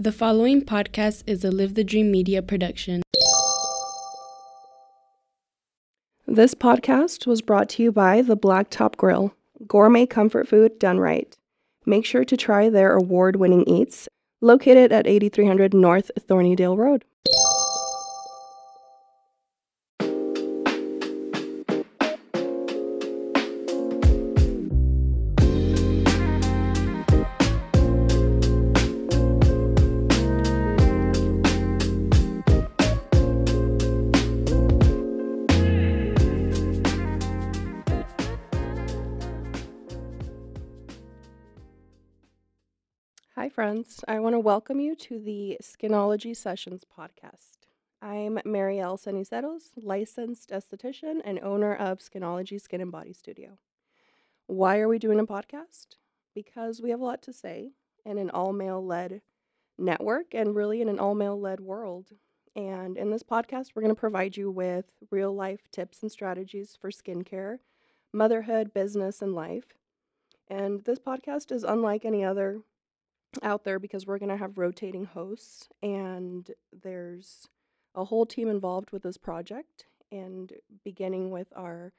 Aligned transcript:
The 0.00 0.12
following 0.12 0.62
podcast 0.62 1.24
is 1.26 1.44
a 1.44 1.50
Live 1.50 1.74
the 1.74 1.84
Dream 1.84 2.10
Media 2.10 2.40
production. 2.40 3.02
This 6.26 6.54
podcast 6.54 7.26
was 7.26 7.42
brought 7.42 7.68
to 7.70 7.82
you 7.82 7.92
by 7.92 8.22
the 8.22 8.34
Blacktop 8.34 8.96
Grill, 8.96 9.34
gourmet 9.66 10.06
comfort 10.06 10.48
food 10.48 10.78
done 10.78 11.00
right. 11.00 11.36
Make 11.84 12.06
sure 12.06 12.24
to 12.24 12.34
try 12.34 12.70
their 12.70 12.96
award 12.96 13.36
winning 13.36 13.68
eats, 13.68 14.08
located 14.40 14.90
at 14.90 15.06
8300 15.06 15.74
North 15.74 16.10
Thornydale 16.18 16.78
Road. 16.78 17.04
Friends. 43.70 44.02
I 44.08 44.18
want 44.18 44.34
to 44.34 44.40
welcome 44.40 44.80
you 44.80 44.96
to 44.96 45.20
the 45.20 45.56
Skinology 45.62 46.36
Sessions 46.36 46.82
podcast. 46.98 47.68
I'm 48.02 48.40
Marielle 48.44 48.98
Ceniceros, 48.98 49.70
licensed 49.76 50.50
esthetician 50.50 51.20
and 51.24 51.38
owner 51.38 51.76
of 51.76 52.00
Skinology 52.00 52.60
Skin 52.60 52.80
and 52.80 52.90
Body 52.90 53.12
Studio. 53.12 53.58
Why 54.48 54.80
are 54.80 54.88
we 54.88 54.98
doing 54.98 55.20
a 55.20 55.24
podcast? 55.24 55.98
Because 56.34 56.82
we 56.82 56.90
have 56.90 56.98
a 56.98 57.04
lot 57.04 57.22
to 57.22 57.32
say 57.32 57.70
in 58.04 58.18
an 58.18 58.28
all 58.30 58.52
male 58.52 58.84
led 58.84 59.22
network 59.78 60.34
and 60.34 60.56
really 60.56 60.82
in 60.82 60.88
an 60.88 60.98
all 60.98 61.14
male 61.14 61.40
led 61.40 61.60
world. 61.60 62.08
And 62.56 62.96
in 62.96 63.12
this 63.12 63.22
podcast, 63.22 63.68
we're 63.76 63.82
going 63.82 63.94
to 63.94 64.00
provide 64.00 64.36
you 64.36 64.50
with 64.50 64.86
real 65.12 65.32
life 65.32 65.70
tips 65.70 66.02
and 66.02 66.10
strategies 66.10 66.76
for 66.80 66.90
skincare, 66.90 67.58
motherhood, 68.12 68.74
business, 68.74 69.22
and 69.22 69.32
life. 69.32 69.76
And 70.48 70.82
this 70.82 70.98
podcast 70.98 71.52
is 71.52 71.62
unlike 71.62 72.04
any 72.04 72.24
other 72.24 72.62
out 73.42 73.64
there 73.64 73.78
because 73.78 74.06
we're 74.06 74.18
going 74.18 74.30
to 74.30 74.36
have 74.36 74.58
rotating 74.58 75.04
hosts 75.04 75.68
and 75.82 76.50
there's 76.82 77.48
a 77.94 78.04
whole 78.04 78.26
team 78.26 78.48
involved 78.48 78.90
with 78.90 79.02
this 79.02 79.16
project 79.16 79.86
and 80.12 80.52
beginning 80.84 81.30
with 81.30 81.48
our 81.56 81.92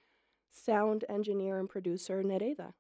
sound 0.52 1.06
engineer 1.10 1.60
and 1.60 1.70
producer 1.70 2.24
Nereida. 2.24 2.74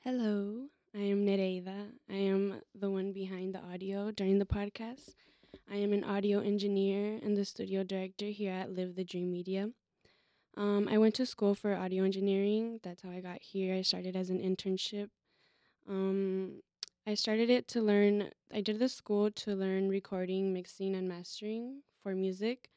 Hello, 0.00 0.66
I 0.94 1.00
am 1.00 1.24
Nereida. 1.24 1.92
I 2.10 2.16
am 2.16 2.60
the 2.74 2.90
one 2.90 3.12
behind 3.12 3.54
the 3.54 3.60
audio 3.60 4.10
during 4.10 4.38
the 4.38 4.44
podcast. 4.44 5.14
I 5.70 5.76
am 5.76 5.92
an 5.92 6.04
audio 6.04 6.40
engineer 6.40 7.18
and 7.22 7.36
the 7.36 7.44
studio 7.44 7.84
director 7.84 8.26
here 8.26 8.52
at 8.52 8.74
Live 8.74 8.96
the 8.96 9.04
Dream 9.04 9.32
Media. 9.32 9.70
Um, 10.56 10.88
I 10.90 10.98
went 10.98 11.14
to 11.16 11.26
school 11.26 11.54
for 11.54 11.74
audio 11.74 12.04
engineering. 12.04 12.80
That's 12.82 13.02
how 13.02 13.10
I 13.10 13.20
got 13.20 13.42
here. 13.42 13.74
I 13.74 13.82
started 13.82 14.14
as 14.14 14.30
an 14.30 14.38
internship. 14.38 15.08
Um, 15.88 16.62
I 17.06 17.14
started 17.14 17.50
it 17.50 17.68
to 17.68 17.82
learn, 17.82 18.30
I 18.50 18.62
did 18.62 18.78
the 18.78 18.88
school 18.88 19.30
to 19.30 19.54
learn 19.54 19.90
recording, 19.90 20.54
mixing, 20.54 20.94
and 20.94 21.06
mastering 21.06 21.82
for 22.02 22.14
music. 22.14 22.70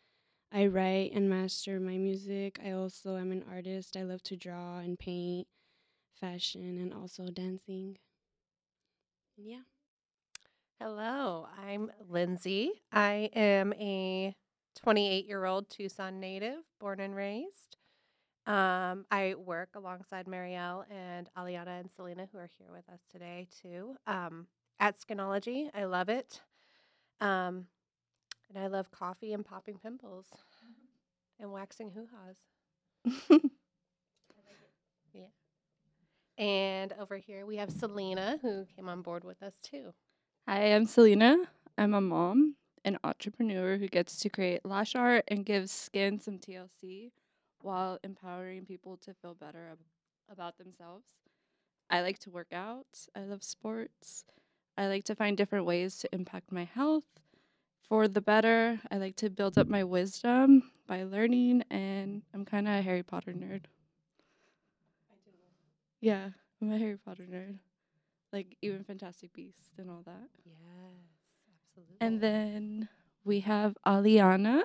I 0.52 0.68
write 0.68 1.14
and 1.14 1.30
master 1.30 1.80
my 1.80 1.98
music. 1.98 2.60
I 2.64 2.72
also 2.72 3.16
am 3.16 3.32
an 3.32 3.46
artist. 3.50 3.96
I 3.96 4.04
love 4.04 4.22
to 4.24 4.36
draw 4.36 4.80
and 4.80 5.00
paint, 5.00 5.48
fashion, 6.20 6.78
and 6.78 6.94
also 6.94 7.28
dancing. 7.28 7.98
Yeah. 9.38 9.62
Hello, 10.80 11.48
I'm 11.58 11.92
Lindsay. 12.10 12.84
I 12.92 13.30
am 13.34 13.72
a 13.74 14.36
28 14.76 15.26
year 15.26 15.46
old 15.46 15.70
Tucson 15.70 16.20
native, 16.20 16.64
born 16.80 17.00
and 17.00 17.16
raised. 17.16 17.77
Um, 18.48 19.06
I 19.12 19.36
work 19.36 19.72
alongside 19.76 20.26
Marielle 20.26 20.86
and 20.90 21.30
Aliana 21.38 21.82
and 21.82 21.90
Selena, 21.94 22.30
who 22.32 22.38
are 22.38 22.50
here 22.58 22.70
with 22.72 22.88
us 22.88 23.02
today 23.12 23.46
too. 23.62 23.98
Um, 24.08 24.48
at 24.80 24.96
Skinology, 24.98 25.70
I 25.74 25.84
love 25.84 26.08
it, 26.08 26.40
um, 27.20 27.66
and 28.48 28.58
I 28.58 28.68
love 28.68 28.90
coffee 28.90 29.34
and 29.34 29.46
popping 29.46 29.78
pimples 29.78 30.28
and 31.42 31.52
waxing 31.52 31.92
hoo 31.92 32.08
ha's. 32.10 33.20
yeah. 35.14 35.24
And 36.38 36.94
over 37.02 37.18
here 37.18 37.46
we 37.46 37.58
have 37.58 37.70
Selena, 37.70 38.40
who 38.42 38.66
came 38.78 38.88
on 38.88 39.02
board 39.02 39.26
with 39.26 39.44
us 39.44 39.56
too. 39.62 39.94
Hi, 40.48 40.74
I'm 40.74 40.86
Selena. 40.86 41.36
I'm 41.78 41.94
a 41.94 42.00
mom, 42.00 42.56
an 42.86 42.98
entrepreneur 43.04 43.76
who 43.76 43.90
gets 43.90 44.16
to 44.20 44.30
create 44.30 44.66
lash 44.66 44.96
art 44.96 45.26
and 45.28 45.46
gives 45.46 45.74
skin 45.74 46.22
some 46.22 46.40
TLC 46.40 47.12
while 47.68 48.00
empowering 48.02 48.66
people 48.66 48.96
to 48.96 49.14
feel 49.14 49.34
better 49.36 49.68
ab- 49.74 50.32
about 50.32 50.58
themselves. 50.58 51.08
I 51.90 52.02
like 52.02 52.18
to 52.20 52.30
work 52.30 52.54
out. 52.54 52.88
I 53.14 53.20
love 53.26 53.44
sports. 53.44 54.24
I 54.78 54.88
like 54.88 55.04
to 55.06 55.16
find 55.16 55.36
different 55.36 55.66
ways 55.66 55.98
to 55.98 56.10
impact 56.14 56.50
my 56.50 56.64
health 56.64 57.04
for 57.90 58.08
the 58.08 58.22
better. 58.22 58.80
I 58.90 58.96
like 58.98 59.18
to 59.18 59.30
build 59.30 59.58
up 59.58 59.68
my 59.68 59.84
wisdom 59.84 60.72
by 60.88 61.04
learning, 61.04 61.66
and 61.70 62.22
I'm 62.34 62.46
kind 62.46 62.70
of 62.70 62.76
a 62.76 62.82
Harry 62.82 63.04
Potter 63.04 63.34
nerd. 63.34 63.64
Yeah, 66.00 66.30
I'm 66.62 66.72
a 66.72 66.78
Harry 66.78 66.98
Potter 66.98 67.26
nerd. 67.30 67.58
Like, 68.32 68.56
even 68.62 68.86
Fantastic 68.86 69.34
Beasts 69.34 69.78
and 69.78 69.90
all 69.90 70.04
that. 70.06 70.30
Yes, 70.46 71.44
absolutely. 71.54 71.98
And 72.00 72.22
then 72.22 72.90
we 73.26 73.42
have 73.42 73.78
Aliana. 73.86 74.64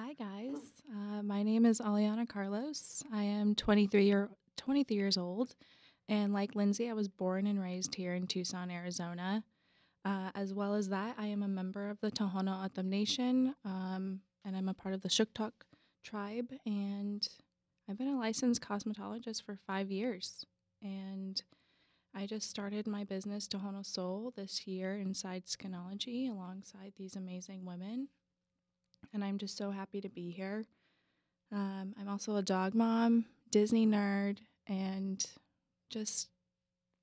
Hi 0.00 0.12
guys, 0.12 0.54
uh, 0.94 1.24
my 1.24 1.42
name 1.42 1.66
is 1.66 1.80
Aliana 1.80 2.28
Carlos. 2.28 3.02
I 3.12 3.24
am 3.24 3.56
23 3.56 4.04
year 4.04 4.30
23 4.56 4.96
years 4.96 5.18
old, 5.18 5.56
and 6.08 6.32
like 6.32 6.54
Lindsay, 6.54 6.88
I 6.88 6.92
was 6.92 7.08
born 7.08 7.48
and 7.48 7.60
raised 7.60 7.96
here 7.96 8.14
in 8.14 8.28
Tucson, 8.28 8.70
Arizona. 8.70 9.42
Uh, 10.04 10.30
as 10.36 10.54
well 10.54 10.76
as 10.76 10.88
that, 10.90 11.16
I 11.18 11.26
am 11.26 11.42
a 11.42 11.48
member 11.48 11.90
of 11.90 12.00
the 12.00 12.12
Tohono 12.12 12.64
O'odham 12.64 12.88
Nation, 12.88 13.56
um, 13.64 14.20
and 14.44 14.56
I'm 14.56 14.68
a 14.68 14.74
part 14.74 14.94
of 14.94 15.02
the 15.02 15.08
Shuktok 15.08 15.50
tribe. 16.04 16.52
And 16.64 17.26
I've 17.90 17.98
been 17.98 18.14
a 18.14 18.20
licensed 18.20 18.62
cosmetologist 18.62 19.42
for 19.42 19.58
five 19.66 19.90
years, 19.90 20.46
and 20.80 21.42
I 22.14 22.26
just 22.26 22.48
started 22.48 22.86
my 22.86 23.02
business 23.02 23.48
Tohono 23.48 23.84
Soul 23.84 24.32
this 24.36 24.64
year 24.64 24.96
inside 24.96 25.46
Skinology 25.46 26.30
alongside 26.30 26.92
these 26.96 27.16
amazing 27.16 27.64
women 27.64 28.06
and 29.12 29.24
I'm 29.24 29.38
just 29.38 29.56
so 29.56 29.70
happy 29.70 30.00
to 30.00 30.08
be 30.08 30.30
here. 30.30 30.64
Um, 31.52 31.94
I'm 31.98 32.08
also 32.08 32.36
a 32.36 32.42
dog 32.42 32.74
mom, 32.74 33.24
Disney 33.50 33.86
nerd, 33.86 34.38
and 34.66 35.24
just 35.90 36.28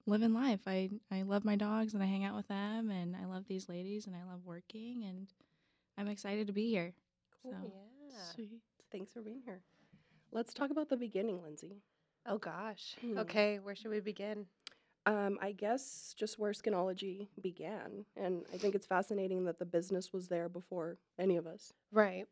living 0.05 0.33
life. 0.33 0.61
I, 0.67 0.89
I 1.11 1.23
love 1.23 1.43
my 1.45 1.55
dogs 1.55 1.93
and 1.93 2.03
I 2.03 2.05
hang 2.05 2.23
out 2.23 2.35
with 2.35 2.47
them, 2.47 2.91
and 2.91 3.15
I 3.15 3.25
love 3.25 3.45
these 3.47 3.67
ladies 3.69 4.05
and 4.07 4.15
I 4.15 4.23
love 4.31 4.41
working, 4.45 5.03
and 5.03 5.27
I'm 5.97 6.07
excited 6.07 6.47
to 6.47 6.53
be 6.53 6.69
here. 6.69 6.93
Cool, 7.41 7.51
So, 7.51 7.71
yeah. 8.07 8.33
Sweet. 8.33 8.61
Thanks 8.91 9.11
for 9.11 9.21
being 9.21 9.41
here. 9.43 9.61
Let's 10.31 10.53
talk 10.53 10.69
about 10.69 10.89
the 10.89 10.97
beginning, 10.97 11.41
Lindsay. 11.41 11.81
Oh 12.27 12.37
gosh. 12.37 12.95
Hmm. 13.01 13.17
Okay, 13.19 13.59
where 13.59 13.75
should 13.75 13.91
we 13.91 13.99
begin? 13.99 14.45
Um, 15.07 15.37
I 15.39 15.51
guess 15.51 16.15
just 16.17 16.39
where 16.39 16.51
Skinology 16.51 17.27
began. 17.41 18.05
And 18.17 18.43
I 18.53 18.57
think 18.57 18.73
it's 18.73 18.87
fascinating 18.87 19.45
that 19.45 19.59
the 19.59 19.65
business 19.65 20.11
was 20.11 20.27
there 20.27 20.49
before 20.49 20.97
any 21.19 21.37
of 21.37 21.45
us. 21.45 21.73
Right. 21.91 22.25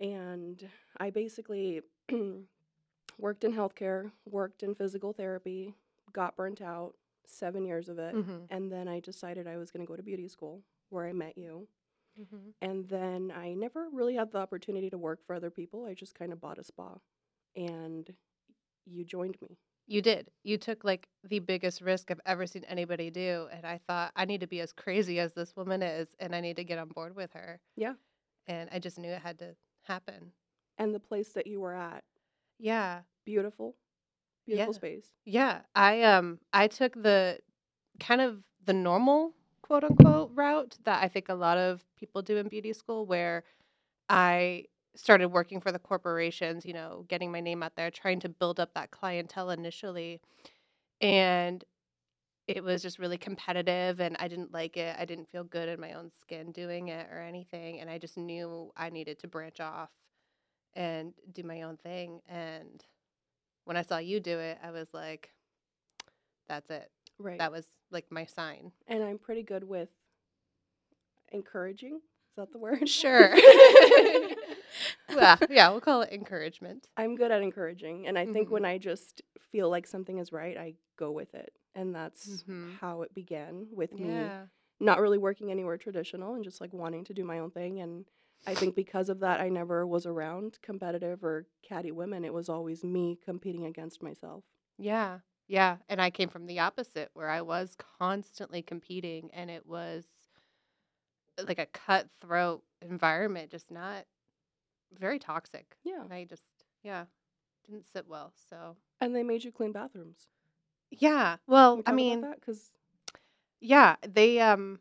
And 0.00 0.66
I 0.98 1.10
basically 1.10 1.82
worked 3.18 3.44
in 3.44 3.52
healthcare, 3.52 4.12
worked 4.24 4.62
in 4.62 4.74
physical 4.74 5.12
therapy, 5.12 5.74
got 6.12 6.36
burnt 6.36 6.62
out, 6.62 6.94
seven 7.26 7.64
years 7.64 7.88
of 7.88 7.98
it. 7.98 8.14
Mm-hmm. 8.14 8.44
And 8.50 8.72
then 8.72 8.88
I 8.88 9.00
decided 9.00 9.46
I 9.46 9.58
was 9.58 9.70
going 9.70 9.84
to 9.84 9.88
go 9.88 9.96
to 9.96 10.02
beauty 10.02 10.28
school 10.28 10.62
where 10.90 11.06
I 11.06 11.12
met 11.12 11.36
you. 11.36 11.68
Mm-hmm. 12.20 12.50
And 12.62 12.88
then 12.88 13.32
I 13.36 13.54
never 13.54 13.88
really 13.92 14.14
had 14.14 14.32
the 14.32 14.38
opportunity 14.38 14.90
to 14.90 14.98
work 14.98 15.20
for 15.26 15.34
other 15.34 15.50
people. 15.50 15.84
I 15.84 15.94
just 15.94 16.18
kind 16.18 16.32
of 16.32 16.40
bought 16.40 16.58
a 16.58 16.64
spa. 16.64 16.94
And 17.54 18.12
you 18.86 19.04
joined 19.04 19.36
me. 19.40 19.58
You 19.88 20.02
did. 20.02 20.30
You 20.44 20.58
took 20.58 20.84
like 20.84 21.08
the 21.24 21.38
biggest 21.40 21.80
risk 21.80 22.10
I've 22.10 22.20
ever 22.26 22.46
seen 22.46 22.64
anybody 22.64 23.10
do. 23.10 23.48
And 23.50 23.66
I 23.66 23.80
thought, 23.86 24.12
I 24.14 24.26
need 24.26 24.42
to 24.42 24.46
be 24.46 24.60
as 24.60 24.72
crazy 24.72 25.18
as 25.18 25.32
this 25.32 25.56
woman 25.56 25.82
is, 25.82 26.08
and 26.20 26.34
I 26.36 26.40
need 26.40 26.56
to 26.56 26.64
get 26.64 26.78
on 26.78 26.88
board 26.88 27.16
with 27.16 27.32
her. 27.32 27.58
Yeah. 27.74 27.94
And 28.46 28.68
I 28.70 28.78
just 28.80 28.98
knew 28.98 29.10
it 29.10 29.20
had 29.22 29.38
to 29.38 29.56
happen. 29.84 30.32
And 30.76 30.94
the 30.94 31.00
place 31.00 31.30
that 31.32 31.46
you 31.46 31.60
were 31.60 31.74
at, 31.74 32.04
Yeah. 32.58 33.02
beautiful, 33.24 33.76
beautiful 34.46 34.74
Yeah. 34.74 34.76
space. 34.76 35.12
Yeah. 35.24 35.62
I 35.74 36.02
um 36.02 36.38
I 36.52 36.68
took 36.68 36.94
the 37.02 37.40
kind 37.98 38.20
of 38.20 38.42
the 38.64 38.74
normal 38.74 39.34
quote 39.62 39.84
unquote 39.84 40.32
route 40.34 40.76
that 40.84 41.02
I 41.02 41.08
think 41.08 41.28
a 41.28 41.34
lot 41.34 41.58
of 41.58 41.84
people 41.96 42.22
do 42.22 42.36
in 42.36 42.48
beauty 42.48 42.72
school 42.74 43.06
where 43.06 43.44
I 44.08 44.66
started 44.94 45.28
working 45.28 45.60
for 45.60 45.72
the 45.72 45.78
corporations, 45.78 46.64
you 46.66 46.72
know, 46.72 47.04
getting 47.08 47.30
my 47.30 47.40
name 47.40 47.62
out 47.62 47.76
there, 47.76 47.90
trying 47.90 48.20
to 48.20 48.28
build 48.28 48.58
up 48.58 48.74
that 48.74 48.90
clientele 48.90 49.50
initially. 49.50 50.20
And 51.00 51.64
it 52.48 52.64
was 52.64 52.80
just 52.82 52.98
really 52.98 53.18
competitive 53.18 54.00
and 54.00 54.16
I 54.18 54.26
didn't 54.26 54.52
like 54.52 54.76
it. 54.76 54.96
I 54.98 55.04
didn't 55.04 55.28
feel 55.28 55.44
good 55.44 55.68
in 55.68 55.80
my 55.80 55.92
own 55.92 56.10
skin 56.20 56.50
doing 56.50 56.88
it 56.88 57.06
or 57.12 57.20
anything. 57.20 57.80
And 57.80 57.90
I 57.90 57.98
just 57.98 58.16
knew 58.16 58.72
I 58.76 58.88
needed 58.90 59.18
to 59.20 59.28
branch 59.28 59.60
off 59.60 59.90
and 60.74 61.12
do 61.32 61.42
my 61.42 61.62
own 61.62 61.76
thing. 61.76 62.20
And 62.26 62.82
when 63.66 63.76
I 63.76 63.82
saw 63.82 63.98
you 63.98 64.18
do 64.18 64.38
it, 64.38 64.58
I 64.64 64.70
was 64.70 64.88
like, 64.94 65.30
that's 66.48 66.70
it. 66.70 66.90
Right. 67.18 67.38
That 67.38 67.52
was 67.52 67.66
like 67.90 68.06
my 68.10 68.24
sign. 68.24 68.72
and 68.86 69.02
I'm 69.02 69.18
pretty 69.18 69.42
good 69.42 69.64
with 69.64 69.88
encouraging. 71.32 71.96
Is 71.96 72.36
that 72.36 72.52
the 72.52 72.58
word? 72.58 72.88
Sure. 72.88 73.34
well, 75.14 75.38
yeah, 75.50 75.70
we'll 75.70 75.80
call 75.80 76.02
it 76.02 76.12
encouragement. 76.12 76.86
I'm 76.96 77.16
good 77.16 77.30
at 77.30 77.42
encouraging. 77.42 78.06
And 78.06 78.18
I 78.18 78.26
think 78.26 78.48
Mhm. 78.48 78.52
when 78.52 78.64
I 78.64 78.78
just 78.78 79.22
feel 79.50 79.68
like 79.70 79.86
something 79.86 80.18
is 80.18 80.32
right, 80.32 80.56
I 80.56 80.74
go 80.96 81.10
with 81.10 81.34
it. 81.34 81.52
And 81.74 81.94
that's 81.94 82.44
Mhm. 82.44 82.78
how 82.78 83.02
it 83.02 83.14
began 83.14 83.68
with 83.72 83.92
me 83.92 84.30
not 84.80 85.00
really 85.00 85.18
working 85.18 85.50
anywhere 85.50 85.76
traditional 85.76 86.34
and 86.34 86.44
just 86.44 86.60
like 86.60 86.72
wanting 86.72 87.04
to 87.04 87.14
do 87.14 87.24
my 87.24 87.38
own 87.40 87.50
thing. 87.50 87.80
And 87.80 88.04
I 88.46 88.54
think 88.54 88.74
because 88.76 89.08
of 89.08 89.20
that, 89.20 89.40
I 89.40 89.48
never 89.48 89.86
was 89.86 90.06
around 90.06 90.58
competitive 90.62 91.24
or 91.24 91.46
catty 91.62 91.90
women. 91.90 92.24
It 92.24 92.32
was 92.32 92.48
always 92.48 92.84
me 92.84 93.16
competing 93.24 93.66
against 93.66 94.02
myself. 94.02 94.44
Yeah. 94.78 95.20
Yeah. 95.48 95.78
And 95.88 96.00
I 96.00 96.10
came 96.10 96.28
from 96.28 96.46
the 96.46 96.60
opposite 96.60 97.10
where 97.14 97.28
I 97.28 97.40
was 97.40 97.74
constantly 97.98 98.62
competing 98.62 99.30
and 99.32 99.50
it 99.50 99.66
was 99.66 100.04
like 101.46 101.58
a 101.58 101.66
cutthroat 101.66 102.62
environment, 102.82 103.50
just 103.50 103.70
not 103.70 104.04
very 104.96 105.18
toxic. 105.18 105.76
Yeah. 105.84 106.04
I 106.10 106.24
just, 106.24 106.44
yeah, 106.82 107.04
didn't 107.64 107.86
sit 107.86 108.06
well. 108.08 108.32
So, 108.50 108.76
And 109.00 109.14
they 109.14 109.22
made 109.22 109.44
you 109.44 109.52
clean 109.52 109.72
bathrooms. 109.72 110.28
yeah. 110.90 111.36
Well, 111.46 111.76
we 111.76 111.82
I 111.86 111.92
mean, 111.92 112.20
that? 112.22 112.40
Because 112.40 112.70
Yeah, 113.60 113.96
they 114.06 114.40
um 114.40 114.80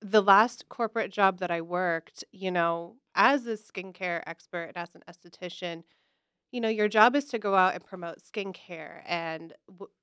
the 0.00 0.22
last 0.22 0.68
corporate 0.68 1.12
job 1.12 1.38
that 1.40 1.50
I 1.50 1.60
worked, 1.60 2.24
you 2.32 2.50
know, 2.50 2.96
as 3.14 3.46
a 3.46 3.54
skincare 3.54 4.22
expert 4.26 4.64
and 4.64 4.76
as 4.76 4.90
an 4.94 5.02
esthetician, 5.08 5.82
you 6.52 6.60
know, 6.60 6.68
your 6.68 6.88
job 6.88 7.16
is 7.16 7.26
to 7.26 7.38
go 7.38 7.54
out 7.54 7.74
and 7.74 7.84
promote 7.84 8.18
skincare 8.22 9.02
and 9.06 9.54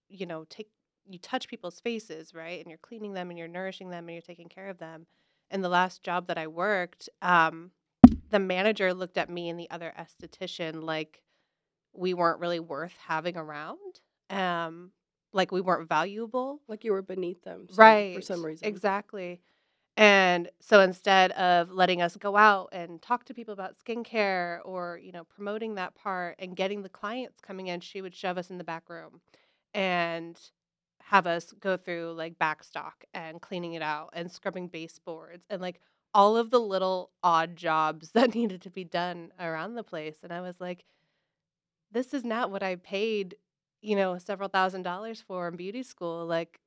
you 0.10 0.26
know, 0.26 0.46
take 0.50 0.70
you 1.10 1.20
touch 1.20 1.48
people's 1.48 1.80
faces, 1.80 2.34
right? 2.34 2.60
And 2.60 2.70
you're 2.70 2.78
cleaning 2.80 3.14
them 3.14 3.30
and 3.30 3.40
you're 3.40 3.48
nourishing 3.48 3.90
them 3.90 4.06
and 4.08 4.16
you're 4.16 4.22
taking 4.22 4.50
care 4.50 4.70
of 4.70 4.80
them. 4.80 5.08
And 5.52 5.64
the 5.64 5.70
last 5.70 6.04
job 6.04 6.28
that 6.28 6.38
I 6.38 6.48
worked, 6.48 7.10
um 7.22 7.72
the 8.30 8.40
manager 8.40 8.94
looked 8.94 9.18
at 9.18 9.30
me 9.30 9.50
and 9.50 9.60
the 9.60 9.70
other 9.72 9.94
esthetician 10.00 10.84
like 10.84 11.22
we 11.94 12.14
weren't 12.14 12.40
really 12.40 12.60
worth 12.60 12.94
having 13.08 13.38
around. 13.38 14.00
Um 14.30 14.92
like 15.34 15.52
we 15.52 15.62
weren't 15.62 15.90
valuable 15.90 16.62
like 16.68 16.84
you 16.86 16.92
were 16.94 17.02
beneath 17.02 17.44
them. 17.44 17.68
some- 17.70 17.78
right 17.80 18.16
For 18.16 18.22
some 18.22 18.46
reason. 18.46 18.68
exactly 18.68 19.42
and 19.98 20.50
so 20.60 20.82
instead 20.82 21.32
of 21.34 21.72
letting 21.72 22.02
us 22.02 22.18
go 22.18 22.36
out 22.38 22.70
and 22.74 23.02
talk 23.02 23.26
to 23.26 23.34
people 23.34 23.54
about 23.54 23.76
skincare 23.84 24.60
or 24.66 25.00
you 25.02 25.12
know 25.12 25.24
promoting 25.26 25.76
that 25.76 25.96
part 25.96 26.36
and 26.40 26.56
getting 26.56 26.84
the 26.84 26.90
clients 26.90 27.40
coming 27.42 27.68
in 27.68 27.80
she 27.82 28.02
would 28.02 28.16
shove 28.16 28.38
us 28.38 28.50
in 28.50 28.58
the 28.58 28.64
back 28.64 28.90
room 28.90 29.22
and 29.74 30.40
have 31.02 31.28
us 31.28 31.54
go 31.60 31.78
through 31.78 32.14
like 32.18 32.40
backstock 32.40 32.94
and 33.14 33.42
cleaning 33.42 33.74
it 33.74 33.82
out 33.82 34.10
and 34.14 34.32
scrubbing 34.32 34.68
baseboards 34.68 35.46
and 35.50 35.62
like 35.62 35.80
all 36.16 36.38
of 36.38 36.50
the 36.50 36.60
little 36.60 37.12
odd 37.22 37.56
jobs 37.56 38.12
that 38.14 38.34
needed 38.34 38.62
to 38.62 38.70
be 38.70 38.84
done 38.84 39.32
around 39.40 39.76
the 39.76 39.84
place 39.84 40.16
and 40.24 40.32
i 40.34 40.42
was 40.42 40.60
like 40.60 40.86
this 41.92 42.14
is 42.14 42.24
not 42.24 42.52
what 42.52 42.64
i 42.64 42.76
paid 42.76 43.36
you 43.82 43.96
know 43.96 44.18
several 44.18 44.50
thousand 44.50 44.82
dollars 44.84 45.22
for 45.22 45.48
in 45.48 45.56
beauty 45.56 45.84
school 45.84 46.26
like 46.26 46.60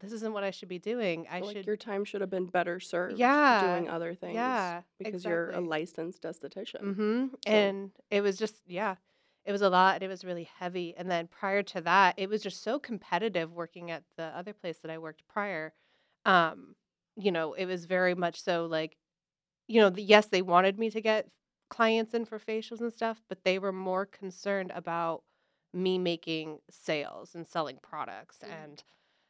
this 0.00 0.12
isn't 0.12 0.32
what 0.32 0.44
i 0.44 0.50
should 0.50 0.68
be 0.68 0.78
doing 0.78 1.26
i 1.30 1.40
like 1.40 1.56
should 1.56 1.66
your 1.66 1.76
time 1.76 2.04
should 2.04 2.20
have 2.20 2.30
been 2.30 2.46
better 2.46 2.78
served 2.80 3.18
Yeah, 3.18 3.60
doing 3.74 3.88
other 3.88 4.14
things. 4.14 4.34
yeah, 4.34 4.82
Because 4.98 5.24
you're 5.24 5.50
a 5.50 5.60
licensed 5.60 6.22
esthetician. 6.22 6.82
Mm-hmm. 6.82 7.26
And 7.46 7.90
it 8.10 8.20
was 8.22 8.36
just, 8.38 8.56
yeah, 8.66 8.96
it 9.44 9.52
was 9.52 9.62
a 9.62 9.68
lot 9.68 9.94
and 9.96 10.02
it 10.02 10.08
was 10.08 10.24
really 10.24 10.48
heavy. 10.58 10.94
And 10.96 11.10
then 11.10 11.28
prior 11.28 11.62
to 11.64 11.80
that, 11.82 12.14
it 12.16 12.28
was 12.28 12.42
just 12.42 12.62
so 12.62 12.78
competitive 12.78 13.52
working 13.52 13.90
at 13.90 14.02
the 14.16 14.24
other 14.24 14.52
place 14.52 14.78
that 14.78 14.90
I 14.90 14.98
worked 14.98 15.22
prior. 15.28 15.72
Um, 16.24 16.74
you 17.16 17.32
know, 17.32 17.54
it 17.54 17.66
was 17.66 17.84
very 17.86 18.14
much 18.14 18.40
so 18.42 18.66
like, 18.66 18.96
you 19.68 19.80
know, 19.80 19.90
the, 19.90 20.02
yes, 20.02 20.26
they 20.28 20.42
wanted 20.42 20.78
me 20.78 20.90
to 20.90 21.00
get 21.00 21.28
clients 21.70 22.14
in 22.14 22.24
for 22.24 22.38
facials 22.38 22.80
and 22.80 22.92
stuff, 22.92 23.22
but 23.28 23.44
they 23.44 23.58
were 23.58 23.72
more 23.72 24.06
concerned 24.06 24.72
about 24.74 25.24
me 25.72 25.98
making 25.98 26.60
sales 26.70 27.34
and 27.34 27.46
selling 27.46 27.78
products 27.82 28.42
Mhm. 28.42 28.72
and 28.72 28.84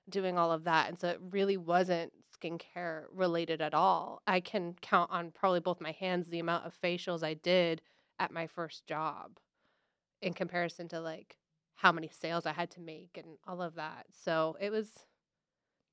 doing 0.08 0.38
all 0.38 0.52
of 0.52 0.64
that. 0.64 0.88
And 0.88 0.98
so 0.98 1.08
it 1.08 1.20
really 1.20 1.56
wasn't 1.58 2.12
skincare 2.32 3.06
related 3.12 3.62
at 3.62 3.74
all. 3.74 4.22
I 4.26 4.40
can 4.40 4.74
count 4.82 5.10
on 5.12 5.32
probably 5.32 5.60
both 5.60 5.80
my 5.80 5.92
hands 5.92 6.28
the 6.28 6.40
amount 6.40 6.66
of 6.66 6.78
facials 6.80 7.24
I 7.24 7.34
did 7.34 7.82
at 8.18 8.32
my 8.32 8.46
first 8.46 8.86
job 8.86 9.38
in 10.20 10.34
comparison 10.34 10.88
to 10.88 11.00
like 11.00 11.38
how 11.74 11.92
many 11.92 12.08
sales 12.08 12.46
I 12.46 12.52
had 12.52 12.70
to 12.72 12.80
make 12.80 13.16
and 13.18 13.38
all 13.46 13.62
of 13.62 13.74
that. 13.74 14.06
So 14.12 14.56
it 14.60 14.70
was, 14.70 15.06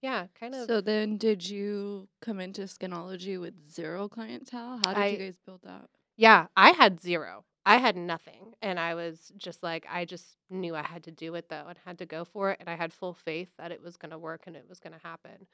yeah, 0.01 0.27
kind 0.39 0.55
of. 0.55 0.67
So 0.67 0.81
then, 0.81 1.17
did 1.17 1.47
you 1.47 2.07
come 2.21 2.39
into 2.39 2.61
Skinology 2.61 3.39
with 3.39 3.53
zero 3.69 4.07
clientele? 4.07 4.79
How 4.83 4.93
did 4.93 5.01
I- 5.01 5.07
you 5.07 5.17
guys 5.17 5.37
build 5.45 5.61
that? 5.63 5.89
Yeah, 6.17 6.47
I 6.55 6.71
had 6.71 7.01
zero. 7.01 7.45
I 7.65 7.77
had 7.77 7.95
nothing. 7.95 8.53
And 8.61 8.79
I 8.79 8.95
was 8.95 9.31
just 9.37 9.61
like, 9.63 9.85
I 9.89 10.05
just 10.05 10.37
knew 10.49 10.75
I 10.75 10.81
had 10.83 11.03
to 11.03 11.11
do 11.11 11.35
it 11.35 11.49
though 11.49 11.65
and 11.67 11.77
had 11.85 11.97
to 11.99 12.05
go 12.05 12.25
for 12.25 12.51
it. 12.51 12.57
And 12.59 12.69
I 12.69 12.75
had 12.75 12.93
full 12.93 13.13
faith 13.13 13.49
that 13.57 13.71
it 13.71 13.81
was 13.81 13.95
going 13.97 14.11
to 14.11 14.17
work 14.17 14.43
and 14.47 14.55
it 14.55 14.65
was 14.67 14.79
going 14.79 14.93
to 14.93 14.99
happen. 15.07 15.47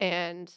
And 0.00 0.52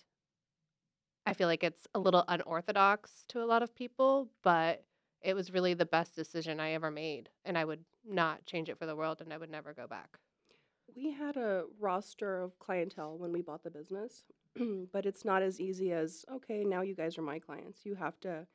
I 1.25 1.33
feel 1.33 1.47
like 1.47 1.63
it's 1.63 1.87
a 1.93 1.99
little 1.99 2.23
unorthodox 2.27 3.23
to 3.29 3.43
a 3.43 3.45
lot 3.45 3.61
of 3.61 3.75
people, 3.75 4.31
but 4.43 4.83
it 5.21 5.33
was 5.33 5.51
really 5.51 5.73
the 5.73 5.85
best 5.85 6.15
decision 6.15 6.59
I 6.59 6.71
ever 6.71 6.89
made. 6.89 7.29
And 7.45 7.57
I 7.57 7.65
would 7.65 7.83
not 8.05 8.45
change 8.45 8.69
it 8.69 8.77
for 8.77 8.85
the 8.85 8.95
world 8.95 9.21
and 9.21 9.33
I 9.33 9.37
would 9.37 9.49
never 9.51 9.73
go 9.73 9.87
back. 9.87 10.19
We 10.97 11.11
had 11.11 11.37
a 11.37 11.65
roster 11.79 12.41
of 12.41 12.57
clientele 12.57 13.17
when 13.19 13.31
we 13.31 13.41
bought 13.43 13.63
the 13.63 13.69
business, 13.69 14.23
but 14.91 15.05
it's 15.05 15.23
not 15.23 15.43
as 15.43 15.61
easy 15.61 15.93
as, 15.93 16.25
okay, 16.31 16.63
now 16.63 16.81
you 16.81 16.95
guys 16.95 17.19
are 17.19 17.21
my 17.21 17.37
clients. 17.37 17.85
You 17.85 17.93
have 17.95 18.19
to 18.21 18.47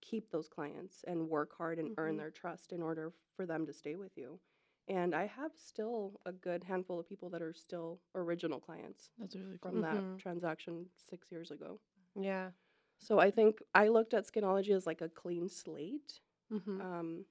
keep 0.00 0.30
those 0.30 0.48
clients 0.48 1.04
and 1.08 1.28
work 1.28 1.50
hard 1.58 1.80
and 1.80 1.90
earn 1.98 2.14
Mhm. 2.14 2.18
their 2.18 2.30
trust 2.30 2.72
in 2.72 2.82
order 2.82 3.12
for 3.34 3.46
them 3.46 3.66
to 3.66 3.72
stay 3.72 3.96
with 3.96 4.16
you. 4.16 4.38
And 4.86 5.12
I 5.12 5.26
have 5.26 5.50
still 5.56 6.20
a 6.24 6.30
good 6.32 6.62
handful 6.62 7.00
of 7.00 7.08
people 7.08 7.28
that 7.30 7.42
are 7.42 7.52
still 7.52 8.00
original 8.14 8.60
clients 8.60 9.10
That's 9.18 9.34
really 9.34 9.58
cool. 9.58 9.72
from 9.72 9.82
Mhm. 9.82 9.90
that 10.14 10.18
transaction 10.18 10.88
six 10.96 11.32
years 11.32 11.50
ago. 11.50 11.80
Yeah. 12.14 12.52
So 13.00 13.18
I 13.18 13.30
think 13.32 13.60
I 13.74 13.88
looked 13.88 14.14
at 14.14 14.24
Skinology 14.26 14.70
as 14.70 14.86
like 14.86 15.00
a 15.00 15.08
clean 15.08 15.48
slate. 15.48 16.20
hmm 16.48 16.80
Um, 16.80 17.26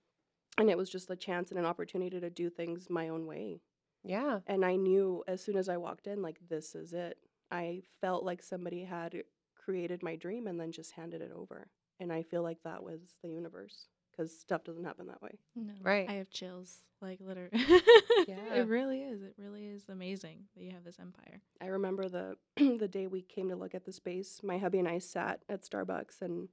and 0.57 0.69
it 0.69 0.77
was 0.77 0.89
just 0.89 1.09
a 1.09 1.15
chance 1.15 1.51
and 1.51 1.59
an 1.59 1.65
opportunity 1.65 2.19
to 2.19 2.29
do 2.29 2.50
things 2.50 2.89
my 2.89 3.09
own 3.09 3.25
way. 3.25 3.62
Yeah. 4.07 4.39
And 4.47 4.65
I 4.65 4.75
knew 4.75 5.23
as 5.27 5.41
soon 5.43 5.57
as 5.57 5.69
I 5.69 5.77
walked 5.77 6.07
in, 6.07 6.21
like, 6.21 6.39
this 6.49 6.75
is 6.75 6.93
it. 6.93 7.17
I 7.51 7.81
felt 8.01 8.23
like 8.23 8.41
somebody 8.43 8.83
had 8.83 9.15
created 9.55 10.03
my 10.03 10.15
dream 10.15 10.47
and 10.47 10.59
then 10.59 10.71
just 10.71 10.91
handed 10.93 11.21
it 11.21 11.31
over. 11.35 11.67
And 11.99 12.11
I 12.11 12.23
feel 12.23 12.43
like 12.43 12.61
that 12.63 12.83
was 12.83 13.15
the 13.23 13.29
universe 13.29 13.87
because 14.11 14.37
stuff 14.37 14.63
doesn't 14.63 14.83
happen 14.83 15.07
that 15.07 15.21
way. 15.21 15.37
No, 15.55 15.73
Right. 15.81 16.09
I 16.09 16.13
have 16.13 16.29
chills. 16.29 16.77
Like 17.01 17.19
literally. 17.21 17.51
Yeah. 18.27 18.55
It 18.55 18.67
really 18.67 19.03
is. 19.03 19.21
It 19.21 19.35
really 19.37 19.67
is 19.67 19.87
amazing 19.89 20.45
that 20.55 20.63
you 20.63 20.71
have 20.71 20.83
this 20.83 20.99
empire. 20.99 21.41
I 21.61 21.67
remember 21.67 22.09
the 22.09 22.35
the 22.57 22.87
day 22.87 23.07
we 23.07 23.21
came 23.21 23.49
to 23.49 23.55
look 23.55 23.75
at 23.75 23.85
the 23.85 23.91
space, 23.93 24.41
my 24.43 24.57
hubby 24.57 24.79
and 24.79 24.87
I 24.87 24.97
sat 24.97 25.43
at 25.47 25.61
Starbucks 25.63 26.21
and 26.21 26.49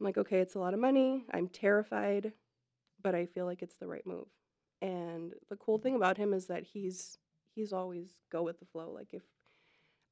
I'm 0.00 0.04
like, 0.04 0.16
okay, 0.16 0.38
it's 0.38 0.54
a 0.54 0.60
lot 0.60 0.74
of 0.74 0.80
money. 0.80 1.24
I'm 1.32 1.48
terrified, 1.48 2.32
but 3.02 3.14
I 3.14 3.26
feel 3.26 3.44
like 3.46 3.62
it's 3.62 3.76
the 3.76 3.88
right 3.88 4.06
move. 4.06 4.28
And 4.82 5.32
the 5.48 5.56
cool 5.56 5.78
thing 5.78 5.94
about 5.94 6.16
him 6.16 6.32
is 6.32 6.46
that 6.46 6.62
he's 6.62 7.18
he's 7.54 7.72
always 7.72 8.08
go 8.30 8.42
with 8.42 8.58
the 8.58 8.66
flow. 8.66 8.90
Like 8.90 9.14
if 9.14 9.22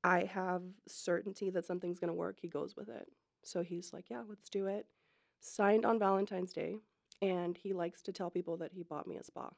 I 0.02 0.25
have 0.25 0.62
certainty 0.87 1.50
that 1.50 1.66
something's 1.66 1.99
going 1.99 2.09
to 2.09 2.14
work, 2.14 2.38
he 2.40 2.49
goes 2.49 2.76
with 2.76 2.88
it. 2.88 3.09
So 3.42 3.62
he's 3.62 3.92
like, 3.92 4.06
yeah, 4.11 4.23
let's 4.28 4.49
do 4.49 4.66
it. 4.66 4.87
Signed 5.40 5.85
on 5.85 5.99
Valentine's 5.99 6.52
Day, 6.52 6.76
and 7.21 7.56
he 7.56 7.73
likes 7.75 8.02
to 8.02 8.12
tell 8.12 8.30
people 8.30 8.56
that 8.59 8.73
he 8.73 8.83
bought 8.83 9.06
me 9.06 9.16
a 9.16 9.23
spa. 9.25 9.50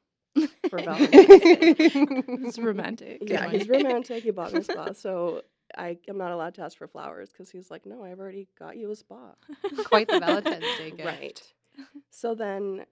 For 0.69 0.79
Valentine's 0.81 1.11
Day. 1.11 1.89
It's 2.47 2.59
romantic. 2.59 3.23
Yeah, 3.25 3.49
he's 3.49 3.67
romantic. 3.69 4.23
He 4.23 4.31
bought 4.31 4.53
me 4.53 4.59
a 4.59 4.63
spa, 4.63 4.91
so 4.93 5.43
I 5.77 5.97
am 6.07 6.17
not 6.17 6.31
allowed 6.31 6.55
to 6.55 6.61
ask 6.61 6.77
for 6.77 6.87
flowers 6.87 7.29
because 7.31 7.49
he's 7.49 7.71
like, 7.71 7.85
no, 7.85 8.03
I've 8.03 8.19
already 8.19 8.47
got 8.57 8.77
you 8.77 8.91
a 8.91 8.95
spa. 8.95 9.33
Quite 9.85 10.07
the 10.07 10.19
Valentine's 10.19 10.65
Day 10.77 10.91
gift. 10.97 11.05
Right. 11.05 11.53
So 12.09 12.35
then, 12.35 12.85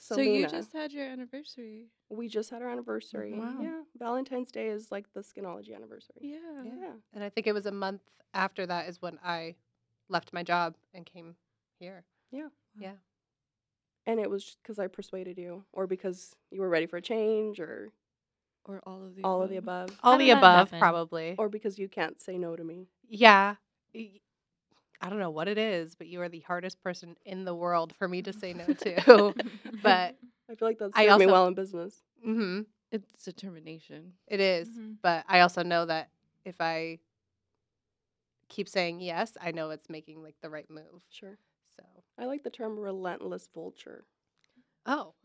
So 0.00 0.20
you 0.20 0.46
just 0.46 0.72
had 0.72 0.92
your 0.92 1.04
anniversary. 1.06 1.86
we 2.10 2.28
just 2.28 2.50
had 2.50 2.62
our 2.62 2.68
anniversary. 2.70 3.32
Wow. 3.34 3.58
Yeah, 3.60 3.82
Valentine's 3.98 4.50
Day 4.50 4.68
is 4.68 4.90
like 4.92 5.12
the 5.14 5.20
Skinology 5.20 5.74
anniversary. 5.74 6.16
Yeah. 6.20 6.62
Yeah. 6.64 6.92
And 7.14 7.22
I 7.24 7.28
think 7.28 7.46
it 7.46 7.52
was 7.52 7.66
a 7.66 7.72
month 7.72 8.02
after 8.34 8.66
that 8.66 8.88
is 8.88 9.00
when 9.02 9.18
I 9.24 9.56
left 10.08 10.32
my 10.32 10.42
job 10.42 10.74
and 10.94 11.04
came 11.04 11.36
here. 11.78 12.04
Yeah. 12.30 12.42
Wow. 12.44 12.50
Yeah. 12.80 12.92
And 14.06 14.18
it 14.20 14.30
was 14.30 14.56
because 14.62 14.78
I 14.78 14.86
persuaded 14.86 15.36
you, 15.36 15.64
or 15.72 15.86
because 15.86 16.34
you 16.50 16.60
were 16.62 16.68
ready 16.70 16.86
for 16.86 16.96
a 16.96 17.02
change, 17.02 17.60
or 17.60 17.90
Or 18.64 18.80
all 18.86 19.04
of 19.04 19.14
the 19.16 19.22
all 19.22 19.42
of 19.42 19.50
the 19.50 19.56
above? 19.56 19.90
above, 19.90 20.00
All 20.02 20.16
the 20.18 20.30
above, 20.30 20.68
happen? 20.70 20.78
probably. 20.80 21.34
or 21.36 21.48
because 21.50 21.78
you 21.78 21.88
can't 21.88 22.20
say 22.20 22.38
no 22.38 22.56
to 22.56 22.64
me? 22.64 22.88
yeah. 23.08 23.56
Y- 25.00 25.06
I 25.06 25.10
don't 25.10 25.18
know 25.18 25.30
what 25.30 25.48
it 25.48 25.58
is, 25.58 25.94
but 25.94 26.06
you 26.08 26.20
are 26.22 26.28
the 26.28 26.40
hardest 26.40 26.80
person 26.82 27.16
in 27.24 27.44
the 27.44 27.54
world 27.54 27.94
for 27.98 28.08
me 28.08 28.22
to 28.22 28.32
say 28.32 28.52
no 28.52 28.66
to. 28.74 29.34
but 29.82 30.16
I 30.50 30.54
feel 30.54 30.68
like 30.68 30.78
that's 30.78 30.92
I 30.94 31.06
served 31.06 31.18
me 31.20 31.26
well 31.26 31.46
in 31.46 31.54
business. 31.54 32.02
hmm 32.24 32.60
It's 32.92 33.24
determination. 33.24 34.12
it 34.26 34.40
is. 34.40 34.68
Mhm. 34.68 34.96
But 35.02 35.24
I 35.28 35.40
also 35.40 35.62
know 35.62 35.86
that 35.86 36.10
if 36.44 36.60
I 36.60 36.98
keep 38.48 38.68
saying 38.68 39.00
yes, 39.00 39.32
I 39.40 39.50
know 39.52 39.70
it's 39.70 39.88
making 39.90 40.22
like 40.22 40.36
the 40.42 40.50
right 40.50 40.68
move. 40.70 41.02
Sure. 41.10 41.38
So. 41.76 41.84
I 42.18 42.24
like 42.24 42.42
the 42.42 42.50
term 42.50 42.78
relentless 42.78 43.48
vulture. 43.54 44.04
Oh. 44.86 45.14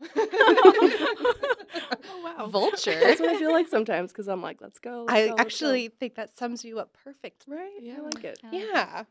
Oh, 2.06 2.22
wow. 2.22 2.46
Vulture. 2.46 3.00
That's 3.00 3.20
what 3.20 3.30
I 3.30 3.38
feel 3.38 3.50
like 3.52 3.66
sometimes 3.68 4.12
because 4.12 4.28
I'm 4.28 4.42
like, 4.42 4.60
let's 4.60 4.78
go. 4.78 5.04
let's 5.06 5.12
I 5.12 5.26
go, 5.26 5.34
let's 5.34 5.36
go. 5.38 5.42
actually 5.42 5.88
think 5.88 6.14
that 6.16 6.36
sums 6.36 6.64
you 6.64 6.78
up 6.78 6.96
perfect. 7.02 7.44
right. 7.48 7.70
Yeah. 7.80 7.96
I 7.98 8.00
like 8.02 8.24
it. 8.24 8.38
Yeah. 8.52 8.60
Yeah. 8.72 9.04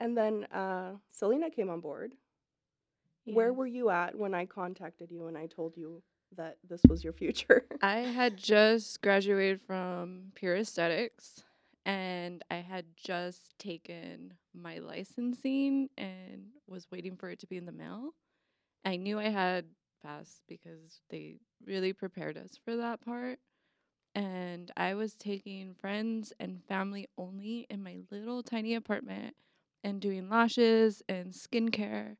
And 0.00 0.16
then 0.16 0.44
uh, 0.44 0.92
Selena 1.12 1.50
came 1.50 1.68
on 1.70 1.80
board. 1.80 2.12
Where 3.26 3.52
were 3.52 3.66
you 3.66 3.90
at 3.90 4.16
when 4.16 4.34
I 4.34 4.46
contacted 4.46 5.12
you 5.12 5.26
and 5.26 5.38
I 5.38 5.46
told 5.46 5.76
you 5.76 6.02
that 6.36 6.56
this 6.68 6.80
was 6.88 7.04
your 7.04 7.12
future? 7.12 7.66
I 7.82 7.98
had 7.98 8.36
just 8.36 9.02
graduated 9.02 9.60
from 9.60 10.32
Pure 10.34 10.56
Aesthetics 10.56 11.44
and 11.84 12.42
I 12.50 12.56
had 12.56 12.86
just 12.96 13.58
taken 13.58 14.34
my 14.54 14.78
licensing 14.78 15.90
and 15.96 16.46
was 16.66 16.90
waiting 16.90 17.16
for 17.16 17.28
it 17.30 17.38
to 17.40 17.46
be 17.46 17.56
in 17.56 17.66
the 17.66 17.72
mail. 17.72 18.14
I 18.84 18.96
knew 18.96 19.18
I 19.18 19.28
had 19.28 19.66
passed 20.02 20.42
because 20.48 21.02
they 21.10 21.36
really 21.64 21.92
prepared 21.92 22.36
us 22.36 22.58
for 22.64 22.76
that 22.76 23.04
part. 23.04 23.38
And 24.14 24.72
I 24.76 24.94
was 24.94 25.14
taking 25.14 25.74
friends 25.74 26.32
and 26.40 26.64
family 26.64 27.06
only 27.16 27.66
in 27.70 27.82
my 27.82 27.98
little 28.10 28.42
tiny 28.42 28.74
apartment 28.74 29.36
and 29.82 30.00
doing 30.00 30.28
lashes 30.28 31.02
and 31.08 31.32
skincare. 31.32 32.16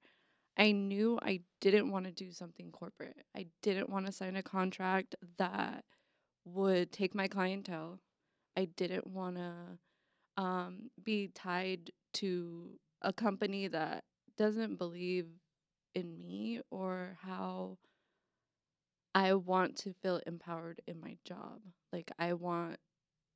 I 0.57 0.73
knew 0.73 1.19
I 1.23 1.40
didn't 1.61 1.90
want 1.90 2.07
to 2.07 2.12
do 2.12 2.33
something 2.33 2.71
corporate. 2.71 3.25
I 3.37 3.47
didn't 3.62 3.88
want 3.88 4.07
to 4.07 4.12
sign 4.12 4.37
a 4.37 4.43
contract 4.43 5.14
that 5.38 5.85
would 6.45 6.93
take 6.93 7.14
my 7.14 7.29
clientele. 7.29 8.00
I 8.57 8.67
didn't 8.76 9.07
want 9.07 9.37
to 9.37 9.52
um, 10.43 10.90
be 11.02 11.31
tied 11.35 11.90
to 12.14 12.79
a 13.02 13.12
company 13.12 13.69
that 13.69 14.05
doesn't 14.37 14.76
believe 14.76 15.26
in 15.95 16.19
me 16.19 16.61
or 16.71 17.17
how 17.23 17.79
I 19.14 19.35
want 19.35 19.76
to 19.79 19.93
feel 20.02 20.21
empowered 20.26 20.81
in 20.87 21.00
my 21.00 21.17
job. 21.25 21.61
Like 21.93 22.11
I 22.19 22.35
want 22.35 22.76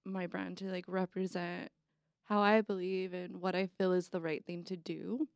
my 0.04 0.26
brand 0.26 0.58
to 0.58 0.66
like 0.66 0.84
represent 0.86 1.70
how 2.24 2.40
I 2.40 2.60
believe 2.60 3.12
and 3.14 3.40
what 3.40 3.54
I 3.54 3.66
feel 3.78 3.92
is 3.92 4.08
the 4.08 4.20
right 4.20 4.44
thing 4.44 4.64
to 4.64 4.76
do. 4.76 5.28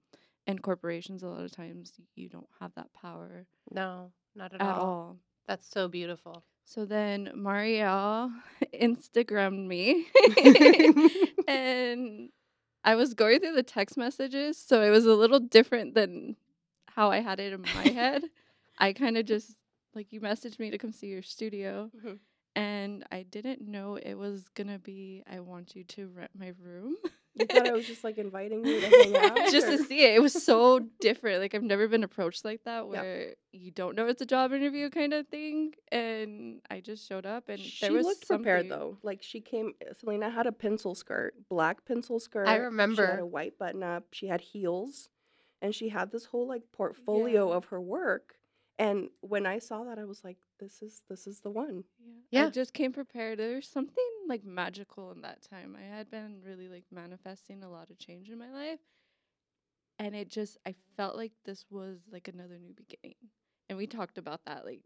And 0.46 0.62
corporations, 0.62 1.22
a 1.22 1.28
lot 1.28 1.44
of 1.44 1.52
times, 1.52 1.92
you 2.16 2.28
don't 2.28 2.48
have 2.60 2.72
that 2.76 2.92
power 2.94 3.46
No, 3.70 4.12
not 4.34 4.54
at, 4.54 4.62
at 4.62 4.66
all. 4.76 4.80
all. 4.80 5.16
That's 5.46 5.68
so 5.68 5.88
beautiful. 5.88 6.42
So 6.64 6.84
then 6.86 7.30
Marielle 7.36 8.32
Instagrammed 8.74 9.66
me 9.66 10.06
and 11.48 12.30
I 12.84 12.94
was 12.94 13.14
going 13.14 13.40
through 13.40 13.54
the 13.54 13.62
text 13.62 13.96
messages, 13.96 14.56
so 14.58 14.82
it 14.82 14.90
was 14.90 15.04
a 15.06 15.14
little 15.14 15.40
different 15.40 15.94
than 15.94 16.36
how 16.86 17.10
I 17.10 17.20
had 17.20 17.40
it 17.40 17.52
in 17.52 17.62
my 17.74 17.86
head. 17.86 18.22
I 18.78 18.92
kind 18.92 19.16
of 19.18 19.26
just 19.26 19.56
like 19.94 20.12
you 20.12 20.20
messaged 20.20 20.58
me 20.58 20.70
to 20.70 20.78
come 20.78 20.92
see 20.92 21.08
your 21.08 21.22
studio 21.22 21.90
Mhm. 21.96 22.18
And 22.58 23.04
I 23.12 23.22
didn't 23.22 23.60
know 23.66 23.96
it 23.96 24.14
was 24.14 24.44
to 24.56 24.78
be 24.78 25.22
I 25.30 25.40
want 25.40 25.74
you 25.76 25.84
to 25.84 26.08
rent 26.08 26.30
my 26.38 26.52
room. 26.62 26.96
you 27.34 27.46
thought 27.46 27.66
I 27.68 27.72
was 27.72 27.86
just 27.86 28.02
like 28.02 28.18
inviting 28.18 28.64
you 28.66 28.80
to 28.80 28.86
hang 28.88 29.16
out? 29.30 29.36
just 29.52 29.66
or- 29.68 29.76
to 29.76 29.84
see 29.84 30.04
it. 30.04 30.14
It 30.16 30.20
was 30.22 30.32
so 30.32 30.80
different. 31.00 31.40
Like 31.40 31.54
I've 31.54 31.62
never 31.62 31.86
been 31.88 32.02
approached 32.04 32.44
like 32.44 32.64
that 32.64 32.88
where 32.88 33.34
you 33.52 33.70
don't 33.70 33.94
know 33.96 34.06
it's 34.08 34.20
a 34.22 34.26
job 34.26 34.52
interview 34.52 34.90
kind 34.90 35.12
of 35.12 35.28
thing. 35.28 35.72
And 35.92 36.60
I 36.70 36.80
just 36.80 37.06
showed 37.08 37.26
up 37.26 37.48
and 37.48 37.60
she 37.60 37.86
there 37.86 37.94
was 37.94 38.04
looked 38.06 38.26
prepared 38.26 38.68
though. 38.68 38.98
Like 39.02 39.22
she 39.22 39.40
came. 39.40 39.72
Selena 40.00 40.28
had 40.30 40.46
a 40.46 40.52
pencil 40.52 40.94
skirt, 40.94 41.34
black 41.48 41.84
pencil 41.86 42.18
skirt. 42.18 42.48
I 42.48 42.56
remember. 42.56 43.06
She 43.06 43.10
had 43.12 43.20
a 43.20 43.26
white 43.26 43.58
button 43.58 43.82
up. 43.82 44.04
She 44.12 44.26
had 44.26 44.40
heels, 44.40 45.08
and 45.62 45.74
she 45.74 45.90
had 45.90 46.10
this 46.10 46.24
whole 46.24 46.48
like 46.48 46.62
portfolio 46.72 47.50
Yeah. 47.50 47.56
of 47.56 47.66
her 47.66 47.80
work. 47.80 48.34
And 48.78 49.08
when 49.20 49.44
I 49.46 49.58
saw 49.58 49.84
that, 49.84 49.98
I 49.98 50.04
was 50.04 50.22
like, 50.22 50.38
"This 50.60 50.82
is 50.82 51.02
this 51.08 51.26
is 51.26 51.40
the 51.40 51.50
one." 51.50 51.84
Yeah. 51.98 52.42
Yeah. 52.42 52.46
I 52.46 52.50
just 52.50 52.72
came 52.74 52.92
prepared. 52.92 53.38
There's 53.38 53.68
something 53.68 54.04
like 54.28 54.44
magical 54.44 55.10
in 55.12 55.22
that 55.22 55.42
time. 55.42 55.76
I 55.76 55.82
had 55.82 56.10
been 56.10 56.40
really 56.44 56.68
like 56.68 56.84
manifesting 56.92 57.62
a 57.64 57.70
lot 57.70 57.90
of 57.90 57.98
change 57.98 58.30
in 58.30 58.38
my 58.38 58.50
life. 58.52 58.80
And 59.98 60.14
it 60.14 60.28
just 60.30 60.58
I 60.66 60.74
felt 60.96 61.16
like 61.16 61.32
this 61.44 61.64
was 61.70 61.98
like 62.10 62.28
another 62.28 62.58
new 62.58 62.72
beginning. 62.74 63.16
And 63.68 63.76
we 63.76 63.86
talked 63.86 64.16
about 64.18 64.44
that 64.46 64.64
like 64.64 64.80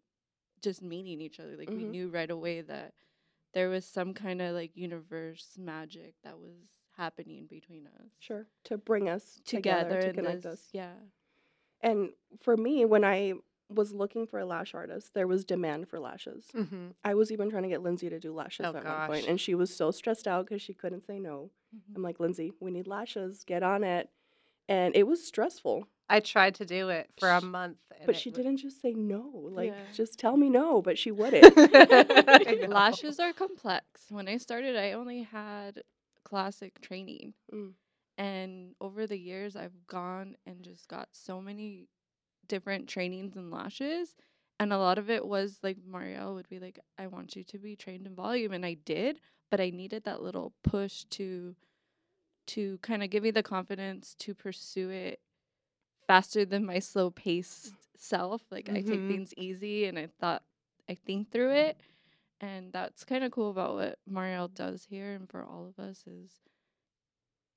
just 0.62 0.82
meeting 0.82 1.20
each 1.20 1.38
other. 1.40 1.56
Like 1.56 1.68
we 1.70 1.84
Mhm. 1.84 1.90
knew 1.90 2.08
right 2.08 2.30
away 2.30 2.62
that 2.62 2.94
there 3.52 3.68
was 3.68 3.84
some 3.84 4.14
kind 4.14 4.40
of 4.40 4.54
like 4.54 4.76
universe 4.76 5.58
magic 5.58 6.14
that 6.24 6.38
was 6.38 6.54
happening 6.96 7.46
between 7.46 7.86
us. 7.86 8.10
Sure, 8.20 8.46
to 8.64 8.78
bring 8.78 9.08
us 9.08 9.40
Together, 9.44 9.90
together, 9.90 10.08
to 10.08 10.12
connect 10.14 10.42
this, 10.44 10.52
us. 10.52 10.68
Yeah. 10.72 10.94
And 11.82 12.10
for 12.40 12.56
me, 12.56 12.84
when 12.84 13.04
I 13.04 13.34
was 13.74 13.92
looking 13.92 14.26
for 14.26 14.38
a 14.38 14.44
lash 14.46 14.74
artist, 14.74 15.14
there 15.14 15.26
was 15.26 15.44
demand 15.44 15.88
for 15.88 15.98
lashes. 16.00 16.46
Mm-hmm. 16.54 16.88
I 17.04 17.14
was 17.14 17.30
even 17.32 17.50
trying 17.50 17.62
to 17.64 17.68
get 17.68 17.82
Lindsay 17.82 18.08
to 18.10 18.18
do 18.20 18.32
lashes 18.32 18.66
Oh, 18.66 18.76
at 18.76 19.08
one 19.08 19.24
and 19.28 19.40
she 19.40 19.54
was 19.54 19.74
so 19.74 19.90
stressed 19.90 20.26
out 20.28 20.46
because 20.46 20.62
she 20.62 20.74
couldn't 20.74 21.02
say 21.06 21.18
no. 21.18 21.50
Mhm. 21.74 21.96
I'm 21.96 22.02
like, 22.02 22.20
Lindsay, 22.20 22.52
we 22.60 22.70
need 22.70 22.86
lashes. 22.86 23.44
Get 23.44 23.62
on 23.62 23.84
it. 23.84 24.08
And 24.68 24.94
it 24.96 25.06
was 25.06 25.26
stressful, 25.26 25.86
I 26.08 26.20
tried 26.20 26.54
to 26.56 26.64
do 26.66 26.88
it 26.90 27.10
for 27.18 27.28
a 27.30 27.40
month. 27.40 27.78
And 27.96 28.06
but 28.06 28.16
she 28.16 28.30
w- 28.30 28.44
didn't 28.44 28.58
just 28.58 28.80
say 28.82 28.92
no. 28.92 29.30
Like, 29.50 29.70
Yeah. 29.70 29.78
just 29.94 30.18
tell 30.18 30.36
me 30.36 30.48
no. 30.50 30.82
But 30.82 30.98
she 30.98 31.10
wouldn't. 31.10 31.52
I 31.56 32.58
know. 32.60 32.68
Lashes 32.68 33.18
are 33.18 33.32
complex. 33.32 34.02
When 34.10 34.28
I 34.28 34.36
started, 34.36 34.76
I 34.76 34.92
only 34.92 35.22
had 35.22 35.82
classic 36.24 36.80
training. 36.80 37.34
Mm. 37.52 37.72
And 38.18 38.74
over 38.80 39.06
the 39.06 39.16
years, 39.18 39.56
I've 39.56 39.86
gone 39.86 40.36
and 40.46 40.62
just 40.62 40.86
got 40.86 41.08
so 41.12 41.40
many 41.40 41.88
different 42.52 42.86
trainings 42.86 43.34
and 43.34 43.50
lashes. 43.50 44.14
And 44.60 44.72
a 44.74 44.78
lot 44.78 44.98
of 44.98 45.08
it 45.10 45.26
was 45.26 45.58
like 45.62 45.78
Marielle 45.78 46.34
would 46.34 46.50
be 46.50 46.58
like, 46.60 46.78
I 46.98 47.06
want 47.06 47.34
you 47.34 47.44
to 47.44 47.58
be 47.58 47.76
trained 47.76 48.06
in 48.06 48.14
volume. 48.14 48.52
And 48.52 48.66
I 48.66 48.74
did, 48.74 49.20
but 49.50 49.58
I 49.60 49.70
needed 49.70 50.04
that 50.04 50.22
little 50.22 50.52
push 50.62 51.04
to 51.12 51.56
to 52.48 52.78
kind 52.82 53.02
of 53.02 53.10
give 53.10 53.22
me 53.22 53.30
the 53.30 53.42
confidence 53.42 54.14
to 54.18 54.34
pursue 54.34 54.90
it 54.90 55.20
faster 56.08 56.44
than 56.44 56.66
my 56.66 56.78
slow 56.80 57.10
paced 57.10 57.72
self. 57.96 58.42
Like 58.50 58.68
I 58.68 58.82
take 58.82 59.04
Mhm. 59.04 59.08
things 59.08 59.34
easy 59.36 59.86
and 59.86 59.98
I 59.98 60.08
thought 60.20 60.44
I 60.88 60.94
think 60.94 61.30
through 61.32 61.52
it. 61.52 61.80
And 62.40 62.72
that's 62.72 63.04
kind 63.04 63.24
of 63.24 63.32
cool 63.32 63.50
about 63.50 63.74
what 63.76 63.98
Marielle 64.10 64.52
does 64.54 64.84
here 64.84 65.14
and 65.14 65.30
for 65.30 65.44
all 65.44 65.66
of 65.66 65.78
us 65.82 66.04
is 66.06 66.42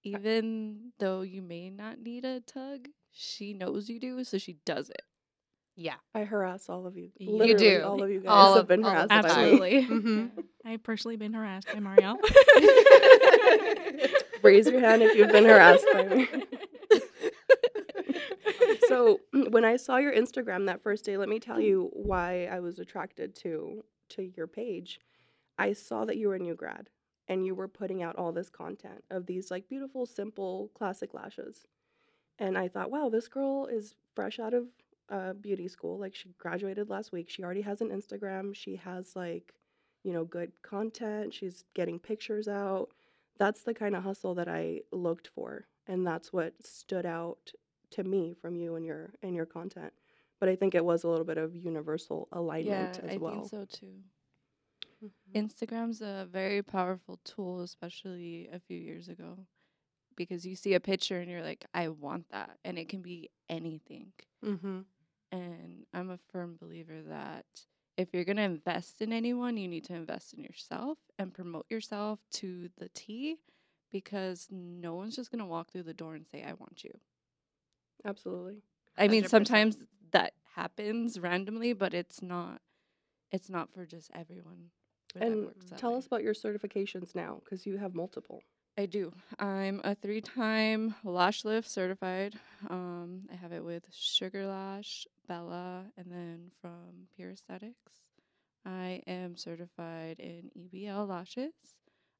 even 0.03 0.91
though 0.99 1.21
you 1.21 1.41
may 1.41 1.69
not 1.69 1.99
need 1.99 2.25
a 2.25 2.39
tug, 2.41 2.89
she 3.17 3.53
knows 3.53 3.89
you 3.89 3.99
do, 3.99 4.23
so 4.23 4.37
she 4.37 4.57
does 4.65 4.89
it. 4.89 5.01
Yeah. 5.77 5.95
I 6.13 6.23
harass 6.25 6.69
all 6.69 6.85
of 6.85 6.95
you. 6.97 7.09
You 7.17 7.57
do. 7.57 7.81
all 7.83 8.01
of 8.03 8.09
you 8.09 8.19
guys 8.21 8.29
All 8.29 8.53
have 8.53 8.61
of- 8.63 8.67
been 8.67 8.83
all 8.85 8.91
of 8.91 9.09
harassed 9.09 9.09
the 9.09 9.27
by 9.27 9.35
time. 9.35 9.59
me. 9.59 9.77
Absolutely. 9.77 9.85
Mhm. 10.35 10.43
I've 10.65 10.83
personally 10.83 11.15
been 11.17 11.33
harassed 11.33 11.67
by 11.67 11.79
Marielle. 11.79 12.17
Raise 14.43 14.67
your 14.67 14.79
hand 14.79 15.01
if 15.01 15.15
you've 15.15 15.31
been 15.31 15.45
harassed 15.45 15.85
by 15.93 16.03
me. 16.03 16.27
so 18.87 19.19
when 19.49 19.65
I 19.65 19.77
saw 19.77 19.97
your 19.97 20.13
Instagram 20.13 20.65
that 20.67 20.81
first 20.81 21.05
day, 21.05 21.17
let 21.17 21.29
me 21.29 21.39
tell 21.39 21.59
you 21.59 21.89
why 21.93 22.47
I 22.51 22.59
was 22.59 22.79
attracted 22.79 23.35
to 23.37 23.83
to 24.09 24.23
your 24.35 24.47
page. 24.47 24.99
I 25.57 25.73
saw 25.73 26.05
that 26.05 26.17
you 26.17 26.27
were 26.27 26.35
a 26.35 26.39
new 26.39 26.55
grad 26.55 26.89
and 27.27 27.45
you 27.45 27.55
were 27.55 27.67
putting 27.67 28.03
out 28.03 28.15
all 28.17 28.31
this 28.31 28.49
content 28.49 29.03
of 29.09 29.25
these 29.25 29.49
like 29.49 29.67
beautiful, 29.67 30.05
simple, 30.05 30.69
classic 30.75 31.13
lashes. 31.13 31.65
And 32.39 32.57
I 32.57 32.67
thought, 32.67 32.91
wow, 32.91 33.09
this 33.09 33.27
girl 33.27 33.65
is 33.67 33.95
fresh 34.15 34.39
out 34.39 34.53
of 34.53 34.67
uh, 35.09 35.33
beauty 35.33 35.67
school. 35.67 35.97
Like 35.97 36.15
she 36.15 36.33
graduated 36.37 36.89
last 36.89 37.11
week. 37.11 37.29
She 37.29 37.43
already 37.43 37.61
has 37.61 37.81
an 37.81 37.89
Instagram. 37.89 38.55
She 38.55 38.75
has 38.77 39.15
like, 39.15 39.53
you 40.03 40.13
know, 40.13 40.25
good 40.25 40.51
content. 40.61 41.33
She's 41.33 41.63
getting 41.73 41.99
pictures 41.99 42.47
out. 42.47 42.89
That's 43.37 43.63
the 43.63 43.73
kind 43.73 43.95
of 43.95 44.03
hustle 44.03 44.35
that 44.35 44.47
I 44.47 44.81
looked 44.91 45.27
for, 45.27 45.67
and 45.87 46.07
that's 46.07 46.31
what 46.31 46.53
stood 46.65 47.05
out 47.05 47.51
to 47.91 48.03
me 48.03 48.33
from 48.41 48.55
you 48.55 48.75
and 48.75 48.85
your 48.85 49.13
and 49.21 49.35
your 49.35 49.45
content. 49.45 49.91
But 50.39 50.49
I 50.49 50.55
think 50.55 50.75
it 50.75 50.85
was 50.85 51.03
a 51.03 51.09
little 51.09 51.25
bit 51.25 51.37
of 51.37 51.55
universal 51.55 52.27
alignment 52.31 52.99
yeah, 53.03 53.05
as 53.09 53.15
I 53.15 53.17
well. 53.17 53.31
I 53.31 53.35
think 53.35 53.49
so 53.49 53.65
too. 53.65 54.03
Mhm. 55.03 55.11
Instagram's 55.35 56.01
a 56.01 56.27
very 56.31 56.61
powerful 56.63 57.17
tool, 57.23 57.61
especially 57.61 58.47
a 58.49 58.59
few 58.59 58.77
years 58.77 59.09
ago, 59.09 59.45
because 60.15 60.45
you 60.45 60.55
see 60.55 60.73
a 60.73 60.79
picture 60.79 61.19
and 61.19 61.29
you're 61.29 61.43
like, 61.43 61.65
I 61.73 61.89
want 61.89 62.29
that, 62.31 62.57
and 62.63 62.77
it 62.77 62.89
can 62.89 63.01
be 63.01 63.29
anything. 63.49 64.11
Mm-hmm. 64.43 64.79
And 65.31 65.85
I'm 65.93 66.09
a 66.09 66.19
firm 66.31 66.57
believer 66.59 67.01
that 67.09 67.45
if 67.97 68.13
you're 68.13 68.25
going 68.25 68.37
to 68.37 68.43
invest 68.43 69.01
in 69.01 69.11
anyone, 69.13 69.57
you 69.57 69.67
need 69.67 69.85
to 69.85 69.95
invest 69.95 70.33
in 70.33 70.43
yourself 70.43 70.97
and 71.17 71.33
promote 71.33 71.65
yourself 71.69 72.19
to 72.33 72.69
the 72.77 72.89
T 72.93 73.37
because 73.91 74.47
no 74.51 74.95
one's 74.95 75.15
just 75.15 75.31
going 75.31 75.39
to 75.39 75.45
walk 75.45 75.71
through 75.71 75.83
the 75.83 75.93
door 75.93 76.15
and 76.15 76.27
say, 76.27 76.43
I 76.43 76.53
want 76.53 76.83
you. 76.83 76.91
Absolutely. 78.03 78.61
I 78.97 79.07
mean, 79.07 79.23
100%. 79.23 79.29
sometimes 79.29 79.77
that 80.11 80.33
happens 80.55 81.19
randomly, 81.19 81.73
but 81.73 81.93
it's 81.93 82.21
not. 82.21 82.61
It's 83.31 83.49
not 83.49 83.73
for 83.73 83.85
just 83.85 84.11
everyone. 84.13 84.69
And 85.19 85.47
tell 85.77 85.93
way. 85.93 85.97
us 85.97 86.05
about 86.05 86.23
your 86.23 86.33
certifications 86.33 87.15
now, 87.15 87.41
because 87.43 87.65
you 87.65 87.77
have 87.77 87.95
multiple. 87.95 88.43
I 88.77 88.87
do. 88.87 89.13
I'm 89.39 89.79
a 89.85 89.95
three-time 89.95 90.95
lash 91.05 91.45
lift 91.45 91.69
certified. 91.69 92.35
Um, 92.69 93.21
I 93.31 93.35
have 93.35 93.53
it 93.53 93.63
with 93.63 93.85
Sugar 93.89 94.47
Lash, 94.47 95.07
Bella, 95.29 95.85
and 95.97 96.11
then 96.11 96.51
from 96.61 97.07
Pure 97.15 97.31
Aesthetics. 97.31 98.01
I 98.65 99.01
am 99.07 99.37
certified 99.37 100.19
in 100.19 100.51
EBL 100.57 101.07
lashes. 101.07 101.53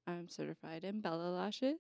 I'm 0.08 0.30
certified 0.30 0.86
in 0.86 1.02
Bella 1.02 1.30
lashes, 1.30 1.80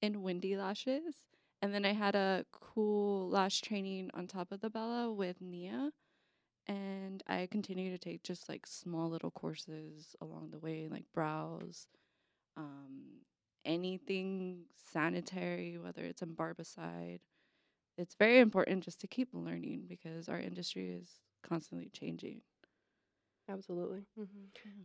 in 0.00 0.22
Windy 0.22 0.56
lashes, 0.56 1.24
and 1.60 1.74
then 1.74 1.84
I 1.84 1.92
had 1.92 2.14
a 2.14 2.46
cool 2.52 3.28
lash 3.28 3.62
training 3.62 4.10
on 4.14 4.28
top 4.28 4.52
of 4.52 4.60
the 4.60 4.70
Bella 4.70 5.10
with 5.10 5.40
Nia. 5.40 5.90
And 6.68 7.20
I 7.26 7.48
continue 7.50 7.90
to 7.90 7.98
take 7.98 8.22
just 8.22 8.48
like 8.48 8.64
small 8.64 9.10
little 9.10 9.32
courses 9.32 10.14
along 10.20 10.50
the 10.52 10.58
way, 10.60 10.88
like 10.88 11.04
brows, 11.12 11.88
um, 12.56 13.24
anything 13.64 14.64
sanitary, 14.92 15.78
whether 15.78 16.02
it's 16.02 16.22
in 16.22 16.34
barbicide. 16.34 17.20
It's 17.96 18.14
very 18.14 18.40
important 18.40 18.84
just 18.84 19.00
to 19.02 19.06
keep 19.06 19.28
learning 19.32 19.84
because 19.88 20.28
our 20.28 20.40
industry 20.40 20.90
is 20.90 21.08
constantly 21.42 21.90
changing. 21.92 22.40
Absolutely. 23.48 24.06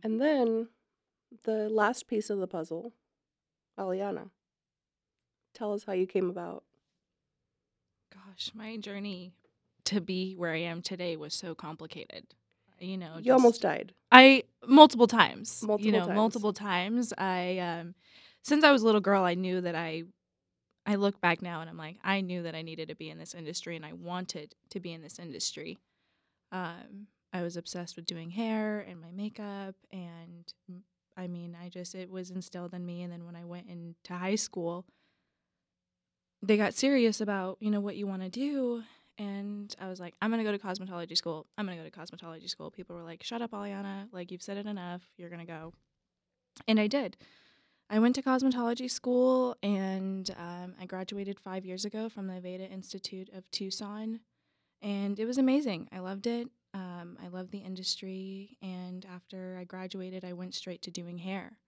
And 0.02 0.20
then 0.20 0.68
the 1.44 1.68
last 1.68 2.06
piece 2.06 2.30
of 2.30 2.38
the 2.38 2.46
puzzle, 2.46 2.92
Aliana. 3.78 4.30
Tell 5.54 5.72
us 5.72 5.84
how 5.84 5.92
you 5.92 6.06
came 6.06 6.30
about. 6.30 6.64
Gosh, 8.12 8.50
my 8.54 8.76
journey 8.76 9.32
to 9.84 10.00
be 10.00 10.34
where 10.34 10.52
I 10.52 10.58
am 10.60 10.82
today 10.82 11.16
was 11.16 11.34
so 11.34 11.54
complicated. 11.54 12.26
You 12.78 12.96
know, 12.96 13.18
You 13.20 13.32
almost 13.32 13.62
died. 13.62 13.92
I 14.10 14.44
multiple 14.66 15.06
times. 15.06 15.62
Multiple 15.62 15.86
you 15.86 15.92
know, 15.92 16.06
times. 16.06 16.16
multiple 16.16 16.52
times. 16.52 17.12
I 17.16 17.58
um 17.58 17.94
since 18.42 18.64
I 18.64 18.72
was 18.72 18.82
a 18.82 18.86
little 18.86 19.00
girl, 19.00 19.24
I 19.24 19.34
knew 19.34 19.60
that 19.60 19.74
I 19.74 20.04
I 20.86 20.94
look 20.96 21.20
back 21.20 21.42
now 21.42 21.60
and 21.60 21.68
I'm 21.68 21.76
like, 21.76 21.98
I 22.02 22.20
knew 22.20 22.42
that 22.42 22.54
I 22.54 22.62
needed 22.62 22.88
to 22.88 22.94
be 22.94 23.10
in 23.10 23.18
this 23.18 23.34
industry 23.34 23.76
and 23.76 23.84
I 23.84 23.92
wanted 23.92 24.54
to 24.70 24.80
be 24.80 24.92
in 24.92 25.02
this 25.02 25.18
industry. 25.18 25.78
Um 26.52 27.06
I 27.32 27.42
was 27.42 27.56
obsessed 27.56 27.96
with 27.96 28.06
doing 28.06 28.30
hair 28.30 28.80
and 28.80 29.00
my 29.00 29.12
makeup 29.12 29.76
and 29.92 30.52
I 31.16 31.26
mean, 31.26 31.56
I 31.60 31.68
just 31.68 31.94
it 31.94 32.10
was 32.10 32.30
instilled 32.30 32.74
in 32.74 32.84
me 32.84 33.02
and 33.02 33.12
then 33.12 33.24
when 33.26 33.36
I 33.36 33.44
went 33.44 33.68
into 33.68 34.14
high 34.14 34.36
school, 34.36 34.86
they 36.42 36.56
got 36.56 36.74
serious 36.74 37.20
about, 37.20 37.58
you 37.60 37.70
know, 37.70 37.80
what 37.80 37.96
you 37.96 38.06
want 38.06 38.22
to 38.22 38.30
do 38.30 38.82
and 39.18 39.74
I 39.78 39.88
was 39.88 40.00
like, 40.00 40.14
I'm 40.22 40.30
gonna 40.30 40.44
go 40.44 40.52
to 40.52 40.58
cosmetology 40.58 41.16
school. 41.16 41.46
I'm 41.58 41.66
gonna 41.66 41.76
go 41.76 41.88
to 41.88 41.90
cosmetology 41.90 42.48
school. 42.48 42.70
People 42.70 42.96
were 42.96 43.02
like, 43.02 43.22
Shut 43.22 43.42
up, 43.42 43.50
Aliana. 43.50 44.06
Like 44.12 44.30
you've 44.30 44.42
said 44.42 44.56
it 44.56 44.66
enough. 44.66 45.02
You're 45.18 45.28
gonna 45.28 45.44
go. 45.44 45.74
And 46.66 46.80
I 46.80 46.86
did. 46.86 47.18
I 47.92 47.98
went 47.98 48.14
to 48.14 48.22
cosmetology 48.22 48.88
school 48.88 49.56
and 49.64 50.30
um, 50.38 50.74
I 50.80 50.86
graduated 50.86 51.40
five 51.40 51.66
years 51.66 51.84
ago 51.84 52.08
from 52.08 52.28
the 52.28 52.34
Aveda 52.34 52.70
Institute 52.70 53.28
of 53.34 53.50
Tucson. 53.50 54.20
And 54.80 55.18
it 55.18 55.24
was 55.24 55.38
amazing. 55.38 55.88
I 55.92 55.98
loved 55.98 56.28
it. 56.28 56.48
Um, 56.72 57.18
I 57.20 57.26
loved 57.26 57.50
the 57.50 57.58
industry. 57.58 58.56
And 58.62 59.04
after 59.12 59.58
I 59.60 59.64
graduated, 59.64 60.24
I 60.24 60.34
went 60.34 60.54
straight 60.54 60.82
to 60.82 60.92
doing 60.92 61.18
hair. 61.18 61.58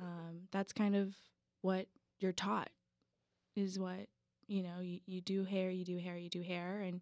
Um, 0.00 0.48
that's 0.52 0.72
kind 0.72 0.96
of 0.96 1.14
what 1.60 1.86
you're 2.18 2.32
taught, 2.32 2.70
is 3.54 3.78
what 3.78 4.08
you 4.48 4.62
know 4.62 4.80
you, 4.80 5.00
you 5.06 5.20
do 5.20 5.44
hair 5.44 5.70
you 5.70 5.84
do 5.84 5.98
hair 5.98 6.16
you 6.16 6.28
do 6.28 6.42
hair 6.42 6.80
and 6.80 7.00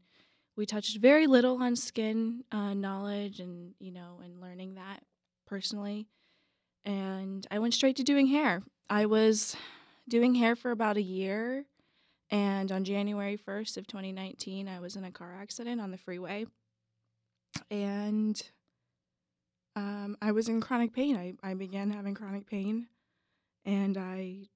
we 0.56 0.66
touched 0.66 0.98
very 0.98 1.26
little 1.26 1.62
on 1.62 1.74
skin 1.74 2.44
uh, 2.52 2.74
knowledge 2.74 3.40
and 3.40 3.72
you 3.78 3.90
know 3.90 4.20
and 4.22 4.40
learning 4.40 4.74
that 4.74 5.02
personally 5.46 6.06
and 6.84 7.46
i 7.50 7.58
went 7.58 7.74
straight 7.74 7.96
to 7.96 8.02
doing 8.02 8.26
hair. 8.26 8.62
I 8.88 9.06
was 9.06 9.56
doing 10.08 10.34
hair 10.34 10.56
for 10.56 10.70
about 10.70 10.96
a 10.96 11.02
year 11.02 11.64
and 12.30 12.72
on 12.72 12.84
january 12.84 13.36
1st 13.36 13.76
of 13.76 13.86
2019 13.86 14.68
i 14.68 14.80
was 14.80 14.96
in 14.96 15.04
a 15.04 15.10
car 15.10 15.36
accident 15.40 15.80
on 15.80 15.90
the 15.90 15.98
freeway 15.98 16.46
and 17.70 18.42
um, 19.76 20.16
i 20.20 20.32
was 20.32 20.48
in 20.48 20.60
chronic 20.60 20.92
pain. 20.92 21.16
I, 21.16 21.34
I 21.48 21.54
began 21.54 21.90
having 21.90 22.14
chronic 22.14 22.46
pain 22.46 22.88
and 23.64 23.96
i 23.96 24.48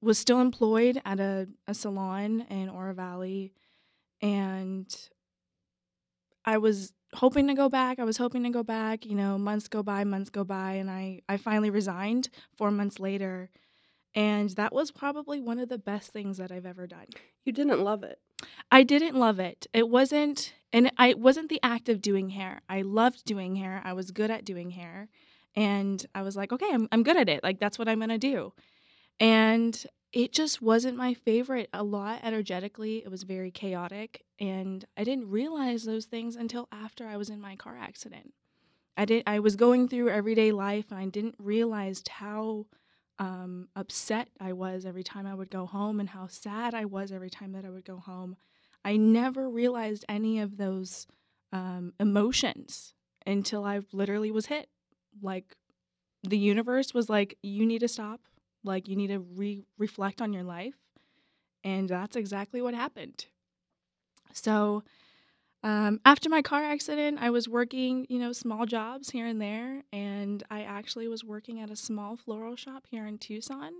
was 0.00 0.18
still 0.18 0.40
employed 0.40 1.00
at 1.04 1.18
a, 1.18 1.48
a 1.66 1.74
salon 1.74 2.46
in 2.50 2.68
Oro 2.68 2.92
Valley 2.92 3.52
and 4.22 4.94
I 6.44 6.58
was 6.58 6.92
hoping 7.16 7.48
to 7.48 7.54
go 7.54 7.68
back. 7.68 7.98
I 7.98 8.04
was 8.04 8.16
hoping 8.16 8.44
to 8.44 8.50
go 8.50 8.62
back, 8.62 9.04
you 9.04 9.14
know, 9.14 9.38
months 9.38 9.68
go 9.68 9.82
by, 9.82 10.04
months 10.04 10.30
go 10.30 10.44
by 10.44 10.72
and 10.72 10.90
I 10.90 11.22
I 11.28 11.36
finally 11.36 11.70
resigned 11.70 12.28
4 12.56 12.70
months 12.70 13.00
later. 13.00 13.50
And 14.14 14.50
that 14.50 14.72
was 14.72 14.90
probably 14.90 15.40
one 15.40 15.58
of 15.58 15.68
the 15.68 15.78
best 15.78 16.10
things 16.10 16.38
that 16.38 16.50
I've 16.50 16.64
ever 16.64 16.86
done. 16.86 17.06
You 17.44 17.52
didn't 17.52 17.82
love 17.82 18.02
it. 18.02 18.18
I 18.70 18.82
didn't 18.82 19.16
love 19.16 19.38
it. 19.40 19.66
It 19.72 19.88
wasn't 19.88 20.54
and 20.72 20.92
I 20.98 21.08
it 21.08 21.18
wasn't 21.18 21.48
the 21.48 21.60
act 21.62 21.88
of 21.88 22.00
doing 22.00 22.30
hair. 22.30 22.60
I 22.68 22.82
loved 22.82 23.24
doing 23.24 23.56
hair. 23.56 23.82
I 23.84 23.92
was 23.92 24.10
good 24.10 24.30
at 24.30 24.44
doing 24.44 24.70
hair. 24.70 25.08
And 25.54 26.04
I 26.14 26.22
was 26.22 26.36
like, 26.36 26.52
okay, 26.52 26.70
I'm 26.70 26.88
I'm 26.92 27.02
good 27.02 27.16
at 27.16 27.28
it. 27.28 27.42
Like 27.42 27.58
that's 27.58 27.78
what 27.78 27.88
I'm 27.88 27.98
going 27.98 28.10
to 28.10 28.18
do. 28.18 28.52
And 29.18 29.86
it 30.16 30.32
just 30.32 30.62
wasn't 30.62 30.96
my 30.96 31.12
favorite. 31.12 31.68
A 31.74 31.82
lot 31.82 32.20
energetically, 32.22 33.02
it 33.04 33.10
was 33.10 33.24
very 33.24 33.50
chaotic, 33.50 34.24
and 34.40 34.82
I 34.96 35.04
didn't 35.04 35.28
realize 35.28 35.84
those 35.84 36.06
things 36.06 36.36
until 36.36 36.68
after 36.72 37.06
I 37.06 37.18
was 37.18 37.28
in 37.28 37.38
my 37.38 37.54
car 37.54 37.76
accident. 37.78 38.32
I 38.96 39.04
did. 39.04 39.24
I 39.26 39.40
was 39.40 39.56
going 39.56 39.88
through 39.88 40.08
everyday 40.08 40.52
life, 40.52 40.86
and 40.88 40.98
I 40.98 41.04
didn't 41.04 41.34
realize 41.38 42.02
how 42.08 42.64
um, 43.18 43.68
upset 43.76 44.28
I 44.40 44.54
was 44.54 44.86
every 44.86 45.04
time 45.04 45.26
I 45.26 45.34
would 45.34 45.50
go 45.50 45.66
home, 45.66 46.00
and 46.00 46.08
how 46.08 46.28
sad 46.28 46.72
I 46.72 46.86
was 46.86 47.12
every 47.12 47.28
time 47.28 47.52
that 47.52 47.66
I 47.66 47.70
would 47.70 47.84
go 47.84 47.98
home. 47.98 48.36
I 48.86 48.96
never 48.96 49.50
realized 49.50 50.06
any 50.08 50.40
of 50.40 50.56
those 50.56 51.06
um, 51.52 51.92
emotions 52.00 52.94
until 53.26 53.66
I 53.66 53.80
literally 53.92 54.30
was 54.30 54.46
hit. 54.46 54.70
Like 55.20 55.56
the 56.22 56.38
universe 56.38 56.94
was 56.94 57.10
like, 57.10 57.36
"You 57.42 57.66
need 57.66 57.80
to 57.80 57.88
stop." 57.88 58.22
Like 58.66 58.88
you 58.88 58.96
need 58.96 59.08
to 59.08 59.18
re- 59.18 59.64
reflect 59.78 60.20
on 60.20 60.32
your 60.32 60.42
life 60.42 60.74
and 61.64 61.88
that's 61.88 62.16
exactly 62.16 62.60
what 62.60 62.74
happened 62.74 63.26
so 64.32 64.82
um, 65.62 66.00
after 66.04 66.28
my 66.28 66.42
car 66.42 66.62
accident 66.62 67.18
i 67.20 67.30
was 67.30 67.48
working 67.48 68.06
you 68.08 68.18
know 68.18 68.32
small 68.32 68.66
jobs 68.66 69.10
here 69.10 69.26
and 69.26 69.40
there 69.40 69.82
and 69.92 70.42
i 70.50 70.62
actually 70.62 71.08
was 71.08 71.24
working 71.24 71.60
at 71.60 71.70
a 71.70 71.76
small 71.76 72.16
floral 72.16 72.56
shop 72.56 72.84
here 72.90 73.06
in 73.06 73.18
tucson 73.18 73.72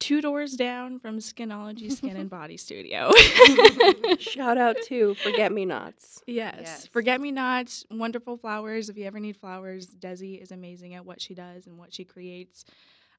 two 0.00 0.20
doors 0.20 0.52
down 0.52 0.98
from 0.98 1.18
skinology 1.18 1.90
skin 1.90 2.16
and 2.16 2.28
body 2.38 2.56
studio 2.56 3.10
Shout 4.18 4.58
out 4.58 4.76
to 4.88 5.14
Forget 5.14 5.52
Me 5.52 5.64
Nots. 5.64 6.22
Yes. 6.26 6.56
Yes. 6.60 6.86
Forget 6.88 7.20
Me 7.20 7.30
Nots, 7.30 7.84
Wonderful 7.90 8.36
flowers. 8.36 8.88
If 8.88 8.96
you 8.96 9.04
ever 9.06 9.20
need 9.20 9.36
flowers, 9.36 9.86
Desi 9.86 10.42
is 10.42 10.50
amazing 10.50 10.94
at 10.94 11.04
what 11.04 11.20
she 11.20 11.34
does 11.34 11.66
and 11.66 11.78
what 11.78 11.92
she 11.92 12.04
creates. 12.04 12.64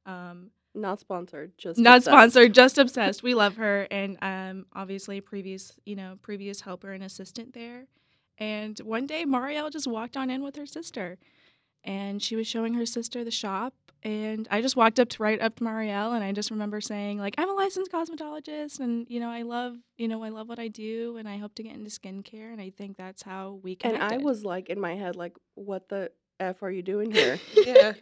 Um, 0.05 0.51
Not 0.73 0.99
sponsored, 0.99 1.53
just 1.57 1.79
not 1.79 1.97
obsessed. 1.97 2.05
sponsored, 2.05 2.53
just 2.53 2.77
obsessed. 2.83 3.23
We 3.23 3.33
love 3.33 3.55
her, 3.57 3.87
and 3.91 4.17
um, 4.21 4.65
obviously 4.73 5.21
previous, 5.21 5.73
you 5.85 5.95
know, 5.95 6.17
previous 6.21 6.61
helper 6.61 6.91
and 6.91 7.03
assistant 7.03 7.53
there. 7.53 7.87
And 8.37 8.77
one 8.79 9.07
day, 9.07 9.25
Marielle 9.25 9.71
just 9.71 9.87
walked 9.87 10.17
on 10.17 10.29
in 10.29 10.43
with 10.43 10.55
her 10.57 10.65
sister, 10.65 11.17
and 11.83 12.21
she 12.21 12.35
was 12.35 12.47
showing 12.47 12.73
her 12.75 12.85
sister 12.85 13.23
the 13.23 13.31
shop. 13.31 13.73
And 14.03 14.47
I 14.51 14.61
just 14.61 14.75
walked 14.75 14.99
up 14.99 15.09
to 15.09 15.23
right 15.23 15.41
up 15.41 15.55
to 15.55 15.63
Marielle, 15.63 16.13
and 16.13 16.23
I 16.23 16.31
just 16.31 16.51
remember 16.51 16.79
saying 16.81 17.17
like, 17.19 17.35
"I'm 17.39 17.49
a 17.49 17.53
licensed 17.53 17.91
cosmetologist, 17.91 18.79
and 18.79 19.07
you 19.09 19.19
know, 19.19 19.29
I 19.29 19.41
love, 19.43 19.75
you 19.97 20.07
know, 20.07 20.23
I 20.23 20.29
love 20.29 20.47
what 20.49 20.59
I 20.59 20.67
do, 20.67 21.17
and 21.17 21.27
I 21.27 21.37
hope 21.37 21.55
to 21.55 21.63
get 21.63 21.73
into 21.73 21.89
skincare." 21.89 22.51
And 22.51 22.61
I 22.61 22.69
think 22.69 22.97
that's 22.97 23.23
how 23.23 23.59
we 23.63 23.75
can 23.75 23.95
And. 23.95 24.03
I 24.03 24.17
was 24.17 24.43
like 24.43 24.69
in 24.69 24.79
my 24.79 24.95
head, 24.95 25.15
like, 25.15 25.35
what 25.55 25.89
the 25.89 26.11
F 26.39 26.63
are 26.63 26.71
you 26.71 26.81
doing 26.81 27.11
here? 27.11 27.39
Yeah. 27.65 27.93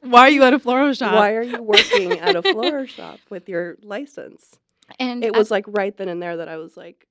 Why 0.00 0.22
are 0.22 0.30
you 0.30 0.44
at 0.44 0.54
a 0.54 0.58
floral 0.58 0.92
shop? 0.92 1.14
Why 1.14 1.34
are 1.34 1.42
you 1.42 1.62
working 1.62 2.12
at 2.20 2.36
a 2.36 2.42
flower 2.52 2.86
shop 2.86 3.18
with 3.30 3.48
your 3.48 3.76
license? 3.82 4.58
And 4.98 5.24
It 5.24 5.34
was 5.34 5.50
like 5.50 5.64
right 5.66 5.96
then 5.96 6.08
and 6.08 6.22
there 6.22 6.36
that 6.36 6.48
I 6.48 6.56
was 6.56 6.76
like, 6.76 7.06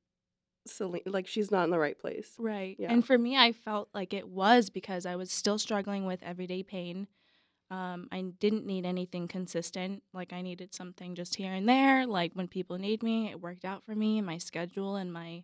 Celine, 0.65 1.01
like 1.05 1.27
she's 1.27 1.51
not 1.51 1.63
in 1.65 1.69
the 1.69 1.79
right 1.79 1.97
place. 1.99 2.29
Right. 2.37 2.75
Yeah. 2.79 2.91
And 2.91 3.05
for 3.05 3.17
me, 3.17 3.37
I 3.37 3.51
felt 3.51 3.89
like 3.93 4.13
it 4.13 4.27
was 4.27 4.69
because 4.69 5.05
I 5.05 5.15
was 5.15 5.31
still 5.31 5.57
struggling 5.57 6.05
with 6.05 6.23
everyday 6.23 6.63
pain. 6.63 7.07
Um, 7.69 8.07
I 8.11 8.21
didn't 8.39 8.65
need 8.65 8.85
anything 8.85 9.27
consistent. 9.27 10.01
Like 10.13 10.31
I 10.31 10.41
needed 10.41 10.73
something 10.73 11.15
just 11.15 11.35
here 11.35 11.53
and 11.53 11.67
there. 11.67 12.05
Like 12.05 12.31
when 12.33 12.47
people 12.47 12.77
need 12.77 13.03
me, 13.03 13.29
it 13.29 13.41
worked 13.41 13.65
out 13.65 13.83
for 13.85 13.95
me. 13.95 14.21
My 14.21 14.37
schedule 14.37 14.95
and 14.95 15.11
my 15.11 15.43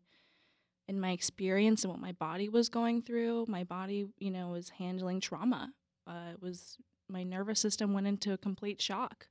and 0.88 1.00
my 1.00 1.12
experience 1.12 1.84
and 1.84 1.92
what 1.92 2.02
my 2.02 2.12
body 2.12 2.50
was 2.50 2.70
going 2.70 3.02
through. 3.02 3.46
My 3.48 3.64
body, 3.64 4.06
you 4.20 4.32
know, 4.32 4.50
was 4.50 4.70
handling 4.70 5.20
trauma. 5.20 5.72
Uh, 6.08 6.32
it 6.34 6.42
was 6.42 6.78
my 7.10 7.24
nervous 7.24 7.60
system 7.60 7.94
went 7.94 8.08
into 8.08 8.34
a 8.34 8.38
complete 8.38 8.82
shock. 8.82 9.28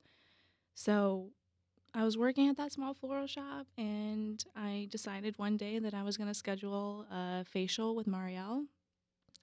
So 0.74 1.30
I 1.94 2.04
was 2.04 2.16
working 2.16 2.48
at 2.48 2.56
that 2.56 2.72
small 2.72 2.94
floral 2.94 3.26
shop, 3.26 3.66
and 3.76 4.42
I 4.56 4.88
decided 4.90 5.38
one 5.38 5.58
day 5.58 5.78
that 5.78 5.92
I 5.92 6.02
was 6.02 6.16
going 6.16 6.28
to 6.28 6.34
schedule 6.34 7.06
a 7.10 7.44
facial 7.44 7.94
with 7.94 8.06
Marielle. 8.06 8.64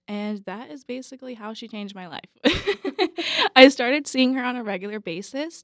And 0.07 0.43
that 0.45 0.71
is 0.71 0.83
basically 0.83 1.35
how 1.35 1.53
she 1.53 1.67
changed 1.67 1.93
my 1.93 2.07
life. 2.07 2.21
I 3.55 3.67
started 3.67 4.07
seeing 4.07 4.33
her 4.33 4.43
on 4.43 4.55
a 4.55 4.63
regular 4.63 4.99
basis, 4.99 5.63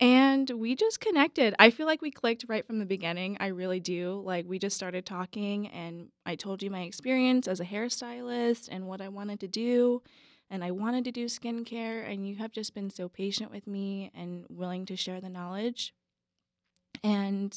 and 0.00 0.48
we 0.50 0.74
just 0.74 1.00
connected. 1.00 1.54
I 1.58 1.70
feel 1.70 1.86
like 1.86 2.02
we 2.02 2.10
clicked 2.10 2.44
right 2.48 2.66
from 2.66 2.78
the 2.78 2.86
beginning. 2.86 3.36
I 3.40 3.48
really 3.48 3.80
do. 3.80 4.22
Like, 4.24 4.46
we 4.46 4.58
just 4.58 4.76
started 4.76 5.04
talking, 5.04 5.68
and 5.68 6.08
I 6.24 6.36
told 6.36 6.62
you 6.62 6.70
my 6.70 6.82
experience 6.82 7.48
as 7.48 7.60
a 7.60 7.64
hairstylist 7.64 8.68
and 8.70 8.86
what 8.86 9.00
I 9.00 9.08
wanted 9.08 9.40
to 9.40 9.48
do. 9.48 10.02
And 10.50 10.64
I 10.64 10.70
wanted 10.70 11.04
to 11.04 11.12
do 11.12 11.26
skincare, 11.26 12.10
and 12.10 12.26
you 12.26 12.36
have 12.36 12.52
just 12.52 12.74
been 12.74 12.90
so 12.90 13.08
patient 13.08 13.50
with 13.50 13.66
me 13.66 14.10
and 14.14 14.46
willing 14.48 14.86
to 14.86 14.96
share 14.96 15.20
the 15.20 15.28
knowledge. 15.28 15.92
And 17.04 17.54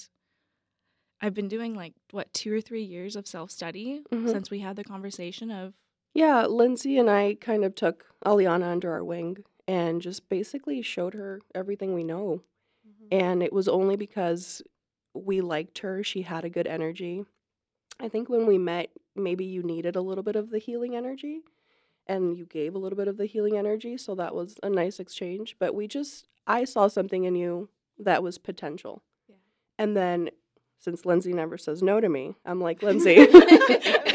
I've 1.21 1.34
been 1.34 1.47
doing 1.47 1.75
like, 1.75 1.93
what, 2.12 2.34
two 2.34 2.54
or 2.54 2.62
three 2.62 2.84
years 2.84 3.15
of 3.15 3.27
self 3.27 3.51
study 3.51 4.01
Mhm. 4.12 4.30
since 4.32 4.49
we 4.49 4.60
had 4.60 4.75
the 4.75 4.84
conversation 4.84 5.51
of 5.51 5.73
Yeah, 6.13 6.45
Lindsay 6.47 6.97
and 6.97 7.10
I 7.10 7.36
kind 7.36 7.63
of 7.63 7.73
took 7.75 8.06
Aliana 8.25 8.65
under 8.65 8.91
our 8.91 9.04
wing 9.04 9.38
and 9.67 10.02
just 10.02 10.30
basically 10.30 10.82
showed 10.82 11.13
her 11.13 11.41
everything 11.54 11.93
we 11.93 12.04
know. 12.04 12.41
Mm-hmm. 12.88 13.19
And 13.19 13.43
it 13.43 13.54
was 13.54 13.67
only 13.67 13.95
because 13.95 14.62
we 15.13 15.41
liked 15.41 15.80
her. 15.80 16.04
She 16.04 16.24
had 16.24 16.45
a 16.45 16.50
good 16.50 16.67
energy. 16.67 17.26
I 18.00 18.10
think 18.10 18.30
when 18.30 18.47
we 18.47 18.58
met, 18.58 18.89
maybe 19.15 19.45
you 19.45 19.62
needed 19.63 19.95
a 19.95 20.02
little 20.02 20.24
bit 20.24 20.36
of 20.36 20.50
the 20.50 20.60
healing 20.60 20.95
energy 20.95 21.41
and 22.08 22.36
you 22.38 22.45
gave 22.45 22.76
a 22.76 22.80
little 22.80 22.97
bit 22.97 23.08
of 23.08 23.17
the 23.17 23.26
healing 23.26 23.58
energy. 23.58 23.97
So 23.97 24.15
that 24.15 24.34
was 24.34 24.56
a 24.63 24.69
nice 24.69 25.00
exchange. 25.00 25.56
But 25.60 25.76
we 25.76 25.88
just, 25.88 26.28
I 26.47 26.63
saw 26.63 26.88
something 26.88 27.26
in 27.26 27.36
you 27.36 27.69
that 28.00 28.24
was 28.24 28.38
potential. 28.38 29.04
Yeah. 29.30 29.36
And 29.78 29.95
then 29.95 30.30
since 30.80 31.06
Lindsay 31.06 31.34
never 31.34 31.58
says 31.58 31.84
no 31.84 32.02
to 32.02 32.10
me, 32.10 32.36
I'm 32.45 32.60
like, 32.60 32.82
Lindsay. 32.84 33.28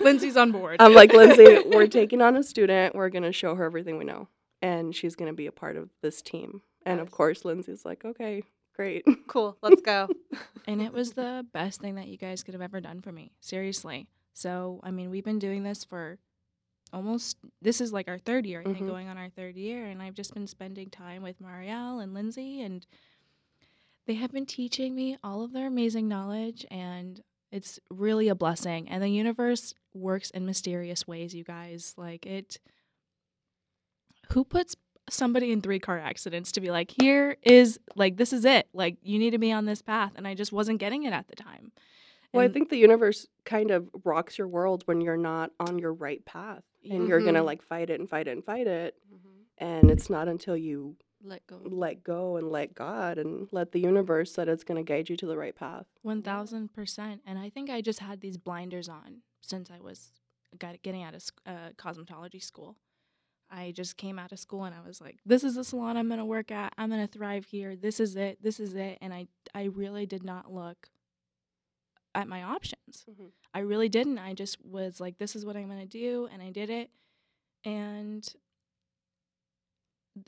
Lindsay's 0.00 0.36
on 0.36 0.52
board. 0.52 0.76
I'm 0.80 0.94
like, 0.94 1.12
Lindsay, 1.12 1.58
we're 1.66 1.86
taking 1.86 2.20
on 2.20 2.36
a 2.36 2.42
student. 2.42 2.94
We're 2.94 3.08
going 3.10 3.22
to 3.22 3.32
show 3.32 3.54
her 3.54 3.64
everything 3.64 3.98
we 3.98 4.04
know. 4.04 4.28
And 4.62 4.94
she's 4.94 5.14
going 5.16 5.30
to 5.30 5.36
be 5.36 5.46
a 5.46 5.52
part 5.52 5.76
of 5.76 5.90
this 6.02 6.20
team. 6.22 6.62
And 6.84 7.00
of 7.00 7.10
course, 7.10 7.44
Lindsay's 7.44 7.84
like, 7.84 8.04
okay, 8.04 8.42
great. 8.74 9.04
Cool. 9.26 9.56
Let's 9.62 9.80
go. 9.82 10.08
and 10.66 10.82
it 10.82 10.92
was 10.92 11.12
the 11.12 11.46
best 11.52 11.80
thing 11.80 11.94
that 11.96 12.08
you 12.08 12.16
guys 12.18 12.42
could 12.42 12.54
have 12.54 12.62
ever 12.62 12.80
done 12.80 13.00
for 13.00 13.12
me. 13.12 13.32
Seriously. 13.40 14.06
So, 14.34 14.80
I 14.82 14.90
mean, 14.90 15.10
we've 15.10 15.24
been 15.24 15.38
doing 15.38 15.62
this 15.62 15.84
for 15.84 16.18
almost 16.92 17.36
this 17.62 17.80
is 17.80 17.92
like 17.92 18.08
our 18.08 18.18
third 18.18 18.44
year, 18.46 18.60
I 18.60 18.64
think, 18.64 18.78
Mhm. 18.80 18.88
going 18.88 19.08
on 19.08 19.16
our 19.16 19.28
third 19.30 19.56
year, 19.56 19.86
and 19.86 20.02
I've 20.02 20.14
just 20.14 20.34
been 20.34 20.46
spending 20.46 20.90
time 20.90 21.22
with 21.22 21.40
Marielle 21.40 22.02
and 22.02 22.12
Lindsay 22.14 22.62
and 22.62 22.84
they 24.06 24.14
have 24.14 24.32
been 24.32 24.46
teaching 24.46 24.94
me 24.96 25.16
all 25.22 25.42
of 25.42 25.52
their 25.52 25.68
amazing 25.68 26.08
knowledge 26.08 26.66
and 26.70 27.22
it's 27.52 27.78
really 27.90 28.28
a 28.28 28.34
blessing. 28.34 28.88
And 28.88 29.02
the 29.02 29.08
universe 29.08 29.74
works 29.94 30.30
in 30.30 30.46
mysterious 30.46 31.06
ways, 31.06 31.34
you 31.34 31.44
guys. 31.44 31.94
Like 31.96 32.26
it 32.26 32.58
who 34.32 34.44
puts 34.44 34.76
somebody 35.08 35.50
in 35.50 35.60
three 35.60 35.80
car 35.80 35.98
accidents 35.98 36.52
to 36.52 36.60
be 36.60 36.70
like, 36.70 36.92
here 37.00 37.36
is 37.42 37.80
like 37.96 38.16
this 38.16 38.32
is 38.32 38.44
it. 38.44 38.68
Like 38.72 38.96
you 39.02 39.18
need 39.18 39.30
to 39.30 39.38
be 39.38 39.50
on 39.52 39.64
this 39.66 39.82
path. 39.82 40.12
And 40.16 40.26
I 40.26 40.34
just 40.34 40.52
wasn't 40.52 40.78
getting 40.78 41.02
it 41.04 41.12
at 41.12 41.26
the 41.28 41.36
time. 41.36 41.72
Well, 42.32 42.44
I 42.44 42.48
think 42.48 42.68
the 42.68 42.76
universe 42.76 43.26
kind 43.44 43.72
of 43.72 43.88
rocks 44.04 44.38
your 44.38 44.46
world 44.46 44.84
when 44.86 45.00
you're 45.00 45.16
not 45.16 45.50
on 45.58 45.80
your 45.80 45.92
right 45.92 46.24
path. 46.24 46.62
And 46.88 47.08
you're 47.08 47.20
going 47.20 47.34
to 47.34 47.40
Mhm. 47.40 47.44
like 47.46 47.60
fight 47.62 47.90
it 47.90 47.98
and 47.98 48.08
fight 48.08 48.28
it 48.28 48.32
and 48.32 48.44
fight 48.44 48.68
it. 48.68 48.94
And 49.58 49.90
it's 49.90 50.08
not 50.08 50.28
until 50.28 50.56
you 50.56 50.96
Let 51.22 51.46
go. 51.46 51.60
let 51.64 52.02
go 52.02 52.36
and 52.36 52.50
let 52.50 52.74
God 52.74 53.18
and 53.18 53.46
let 53.52 53.72
the 53.72 53.78
universe 53.80 54.32
that 54.34 54.48
it's 54.48 54.64
going 54.64 54.82
to 54.82 54.88
guide 54.92 55.10
you 55.10 55.16
to 55.18 55.26
the 55.26 55.36
right 55.36 55.54
path. 55.54 55.86
One 56.02 56.22
thousand 56.22 56.72
percent. 56.72 57.20
And 57.26 57.38
I 57.38 57.50
think 57.50 57.68
I 57.68 57.82
just 57.82 57.98
had 58.00 58.20
these 58.20 58.38
blinders 58.38 58.88
on 58.88 59.18
since 59.42 59.70
I 59.70 59.80
was 59.80 60.12
getting 60.82 61.02
out 61.02 61.14
of 61.14 61.22
uh, 61.46 61.70
cosmetology 61.76 62.42
school. 62.42 62.76
I 63.50 63.72
just 63.72 63.96
came 63.96 64.18
out 64.18 64.32
of 64.32 64.38
school 64.38 64.64
and 64.64 64.74
I 64.74 64.86
was 64.86 65.00
like, 65.00 65.18
"This 65.26 65.44
is 65.44 65.56
the 65.56 65.64
salon 65.64 65.96
I'm 65.96 66.08
gonna 66.08 66.24
work 66.24 66.50
at. 66.50 66.72
I'm 66.78 66.88
gonna 66.88 67.06
thrive 67.06 67.44
here. 67.44 67.76
This 67.76 68.00
is 68.00 68.16
it. 68.16 68.42
This 68.42 68.58
is 68.60 68.74
it." 68.74 68.96
And 69.00 69.12
I 69.12 69.26
I 69.54 69.64
really 69.64 70.06
did 70.06 70.22
not 70.24 70.52
look 70.52 70.88
at 72.14 72.28
my 72.28 72.42
options. 72.42 73.04
Mhm. 73.10 73.30
I 73.52 73.60
really 73.60 73.88
didn't. 73.88 74.18
I 74.18 74.34
just 74.34 74.64
was 74.64 75.00
like, 75.00 75.18
"This 75.18 75.36
is 75.36 75.44
what 75.44 75.56
I'm 75.56 75.68
gonna 75.68 75.84
do," 75.86 76.28
and 76.32 76.40
I 76.40 76.50
did 76.50 76.70
it. 76.70 76.90
And 77.64 78.26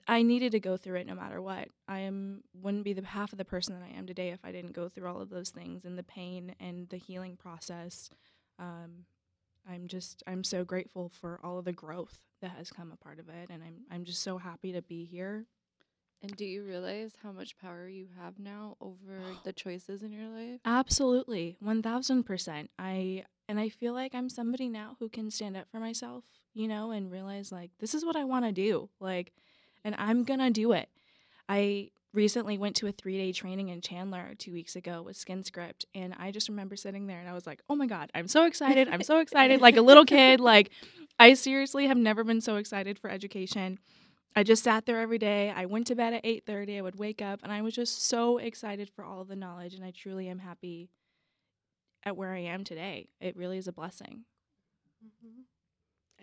I 0.06 0.22
needed 0.22 0.52
to 0.52 0.60
go 0.60 0.76
through 0.76 0.96
it 0.96 1.06
no 1.06 1.14
matter 1.14 1.40
what. 1.40 1.68
I 1.88 2.00
am 2.00 2.42
wouldn't 2.54 2.84
be 2.84 2.92
the 2.92 3.04
half 3.04 3.32
of 3.32 3.38
the 3.38 3.44
person 3.44 3.74
that 3.74 3.84
I 3.84 3.96
am 3.96 4.06
today 4.06 4.30
if 4.30 4.40
I 4.44 4.52
didn't 4.52 4.72
go 4.72 4.88
through 4.88 5.08
all 5.08 5.20
of 5.20 5.30
those 5.30 5.50
things 5.50 5.84
and 5.84 5.98
the 5.98 6.02
pain 6.02 6.54
and 6.60 6.88
the 6.88 6.96
healing 6.96 7.36
process. 7.36 8.10
Um, 8.58 9.06
I'm 9.68 9.86
just 9.86 10.22
I'm 10.26 10.44
so 10.44 10.64
grateful 10.64 11.08
for 11.08 11.40
all 11.42 11.58
of 11.58 11.64
the 11.64 11.72
growth 11.72 12.18
that 12.40 12.52
has 12.52 12.70
come 12.70 12.92
a 12.92 12.96
part 12.96 13.18
of 13.18 13.28
it, 13.28 13.50
and 13.50 13.62
I'm 13.62 13.84
I'm 13.90 14.04
just 14.04 14.22
so 14.22 14.38
happy 14.38 14.72
to 14.72 14.82
be 14.82 15.04
here. 15.04 15.46
And 16.22 16.36
do 16.36 16.44
you 16.44 16.62
realize 16.62 17.16
how 17.20 17.32
much 17.32 17.58
power 17.58 17.88
you 17.88 18.06
have 18.22 18.38
now 18.38 18.76
over 18.80 19.20
the 19.44 19.52
choices 19.52 20.02
in 20.02 20.12
your 20.12 20.28
life? 20.28 20.60
Absolutely, 20.64 21.56
one 21.60 21.82
thousand 21.82 22.24
percent. 22.24 22.70
I 22.78 23.24
and 23.48 23.58
I 23.58 23.68
feel 23.68 23.92
like 23.92 24.14
I'm 24.14 24.28
somebody 24.28 24.68
now 24.68 24.96
who 24.98 25.08
can 25.08 25.30
stand 25.30 25.56
up 25.56 25.68
for 25.70 25.78
myself, 25.78 26.24
you 26.54 26.68
know, 26.68 26.90
and 26.90 27.10
realize 27.10 27.52
like 27.52 27.70
this 27.80 27.94
is 27.94 28.04
what 28.04 28.16
I 28.16 28.24
want 28.24 28.44
to 28.44 28.52
do, 28.52 28.88
like, 29.00 29.32
and 29.84 29.94
I'm 29.98 30.24
gonna 30.24 30.50
do 30.50 30.72
it. 30.72 30.88
I 31.48 31.90
recently 32.14 32.58
went 32.58 32.76
to 32.76 32.86
a 32.86 32.92
three 32.92 33.16
day 33.16 33.32
training 33.32 33.68
in 33.68 33.80
Chandler 33.80 34.34
two 34.38 34.52
weeks 34.52 34.76
ago 34.76 35.02
with 35.02 35.16
Skin 35.16 35.44
Script, 35.44 35.84
and 35.94 36.14
I 36.18 36.30
just 36.30 36.48
remember 36.48 36.76
sitting 36.76 37.06
there 37.06 37.20
and 37.20 37.28
I 37.28 37.32
was 37.32 37.46
like, 37.46 37.62
oh 37.68 37.76
my 37.76 37.86
god, 37.86 38.10
I'm 38.14 38.28
so 38.28 38.44
excited! 38.44 38.88
I'm 38.88 39.02
so 39.02 39.18
excited, 39.18 39.60
like 39.60 39.76
a 39.76 39.82
little 39.82 40.04
kid. 40.04 40.40
Like, 40.52 40.70
I 41.18 41.34
seriously 41.34 41.86
have 41.86 41.96
never 41.96 42.24
been 42.24 42.40
so 42.40 42.56
excited 42.56 42.98
for 42.98 43.08
education. 43.08 43.78
I 44.34 44.42
just 44.42 44.64
sat 44.64 44.86
there 44.86 45.00
every 45.00 45.18
day. 45.18 45.52
I 45.54 45.66
went 45.66 45.86
to 45.88 45.94
bed 45.94 46.14
at 46.14 46.24
8:30. 46.24 46.78
I 46.78 46.82
would 46.82 46.98
wake 46.98 47.22
up 47.22 47.40
and 47.42 47.52
I 47.52 47.62
was 47.62 47.74
just 47.74 48.06
so 48.06 48.38
excited 48.38 48.90
for 48.90 49.04
all 49.04 49.20
of 49.20 49.28
the 49.28 49.36
knowledge 49.36 49.74
and 49.74 49.84
I 49.84 49.90
truly 49.90 50.28
am 50.28 50.38
happy 50.38 50.90
at 52.04 52.16
where 52.16 52.32
I 52.32 52.40
am 52.40 52.64
today. 52.64 53.08
It 53.20 53.36
really 53.36 53.58
is 53.58 53.68
a 53.68 53.72
blessing. 53.72 54.24
Mm-hmm. 55.04 55.42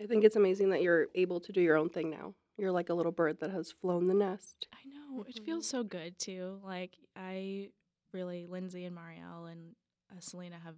I 0.02 0.06
think 0.06 0.24
it's 0.24 0.36
amazing 0.36 0.70
that 0.70 0.82
you're 0.82 1.08
able 1.14 1.40
to 1.40 1.52
do 1.52 1.60
your 1.60 1.76
own 1.76 1.88
thing 1.88 2.10
now. 2.10 2.34
You're 2.60 2.72
like 2.72 2.90
a 2.90 2.94
little 2.94 3.10
bird 3.10 3.38
that 3.40 3.50
has 3.52 3.72
flown 3.72 4.06
the 4.06 4.12
nest. 4.12 4.68
I 4.70 4.86
know. 4.86 5.24
It 5.26 5.40
feels 5.46 5.66
so 5.66 5.82
good 5.82 6.18
too. 6.18 6.58
Like 6.62 6.98
I 7.16 7.70
really 8.12 8.46
Lindsay 8.46 8.84
and 8.84 8.94
Marielle 8.94 9.50
and 9.50 9.74
uh, 10.12 10.20
Selena 10.20 10.56
have 10.62 10.74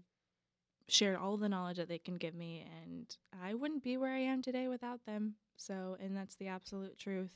shared 0.87 1.17
all 1.17 1.37
the 1.37 1.49
knowledge 1.49 1.79
that 1.79 1.89
they 1.89 1.99
can 1.99 2.15
give 2.15 2.37
me 2.37 2.65
and 2.85 3.17
I 3.43 3.55
wouldn't 3.55 3.83
be 3.83 3.97
where 3.97 4.13
I 4.13 4.21
am 4.21 4.43
today 4.43 4.69
without 4.69 5.05
them. 5.07 5.35
So, 5.57 5.97
and 6.01 6.17
that's 6.17 6.37
the 6.37 6.47
absolute 6.47 6.99
truth. 6.99 7.33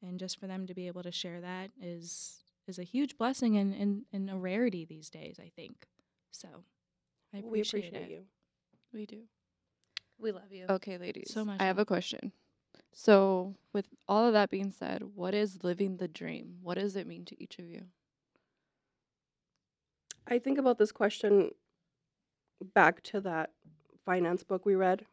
And 0.00 0.20
just 0.20 0.38
for 0.38 0.46
them 0.46 0.68
to 0.68 0.74
be 0.74 0.86
able 0.86 1.02
to 1.02 1.10
share 1.10 1.40
that 1.40 1.70
is 1.82 2.36
is 2.68 2.78
a 2.78 2.84
huge 2.84 3.18
blessing 3.18 3.56
and, 3.56 3.74
and, 3.74 4.02
and 4.12 4.30
a 4.30 4.36
rarity 4.36 4.84
these 4.84 5.10
days, 5.10 5.40
I 5.40 5.50
think. 5.56 5.86
So, 6.30 6.48
I 7.34 7.38
appreciate, 7.38 7.50
we 7.50 7.60
appreciate 7.62 8.02
it. 8.02 8.10
you. 8.10 8.22
We 8.92 9.06
do. 9.06 9.22
We 10.20 10.30
love 10.30 10.52
you. 10.52 10.66
Okay, 10.70 10.98
ladies. 10.98 11.32
So 11.32 11.44
much 11.44 11.60
I 11.60 11.64
have 11.64 11.78
a 11.78 11.84
question. 11.84 12.30
So, 12.92 13.56
with 13.72 13.88
all 14.08 14.26
of 14.26 14.32
that 14.32 14.50
being 14.50 14.70
said, 14.70 15.02
what 15.14 15.34
is 15.34 15.62
living 15.64 15.96
the 15.98 16.08
dream? 16.08 16.58
What 16.62 16.78
does 16.78 16.96
it 16.96 17.06
mean 17.06 17.24
to 17.26 17.42
each 17.42 17.58
of 17.58 17.68
you? 17.68 17.86
I 20.26 20.38
think 20.38 20.58
about 20.58 20.78
this 20.78 20.92
question 20.92 21.50
back 22.74 23.02
to 23.02 23.20
that 23.20 23.50
finance 24.04 24.42
book 24.42 24.64
we 24.64 24.74
read 24.74 25.04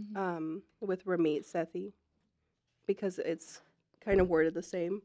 Mhm. 0.00 0.16
um, 0.16 0.62
with 0.80 1.04
Ramit 1.04 1.44
Sethi 1.44 1.92
because 2.86 3.18
it's 3.18 3.60
kind 4.00 4.20
of 4.20 4.28
worded 4.28 4.54
the 4.54 4.62
same. 4.62 5.02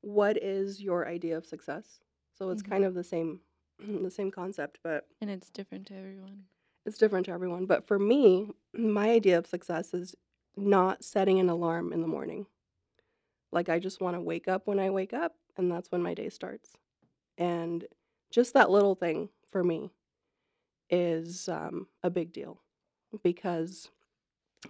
What 0.00 0.36
is 0.42 0.82
your 0.82 1.06
idea 1.06 1.36
of 1.36 1.46
success? 1.46 2.00
So 2.32 2.50
it's 2.50 2.62
Mhm. 2.62 2.68
kind 2.70 2.84
of 2.84 2.94
the 2.94 3.04
same 3.04 3.40
the 3.78 4.10
same 4.10 4.30
concept, 4.30 4.78
but 4.82 5.06
And 5.20 5.30
it's 5.30 5.50
different 5.50 5.86
to 5.88 5.94
everyone. 5.94 6.46
it's 6.86 6.98
different 6.98 7.26
to 7.26 7.32
everyone. 7.32 7.66
But 7.66 7.86
for 7.86 7.98
me, 7.98 8.50
my 8.72 9.10
idea 9.10 9.38
of 9.38 9.46
success 9.46 9.92
is 9.94 10.14
not 10.56 11.04
setting 11.04 11.38
an 11.40 11.48
alarm 11.48 11.92
in 11.92 12.00
the 12.00 12.08
morning. 12.08 12.46
Like 13.52 13.68
I 13.68 13.78
just 13.78 14.00
want 14.00 14.16
to 14.16 14.20
wake 14.20 14.48
up 14.48 14.66
when 14.66 14.78
I 14.78 14.90
wake 14.90 15.12
up, 15.12 15.34
and 15.56 15.70
that's 15.70 15.90
when 15.90 16.02
my 16.02 16.14
day 16.14 16.28
starts. 16.28 16.72
And 17.38 17.84
just 18.30 18.54
that 18.54 18.70
little 18.70 18.94
thing 18.94 19.28
for 19.50 19.62
me 19.62 19.90
is 20.90 21.48
um, 21.48 21.86
a 22.02 22.10
big 22.10 22.32
deal 22.32 22.60
because 23.22 23.88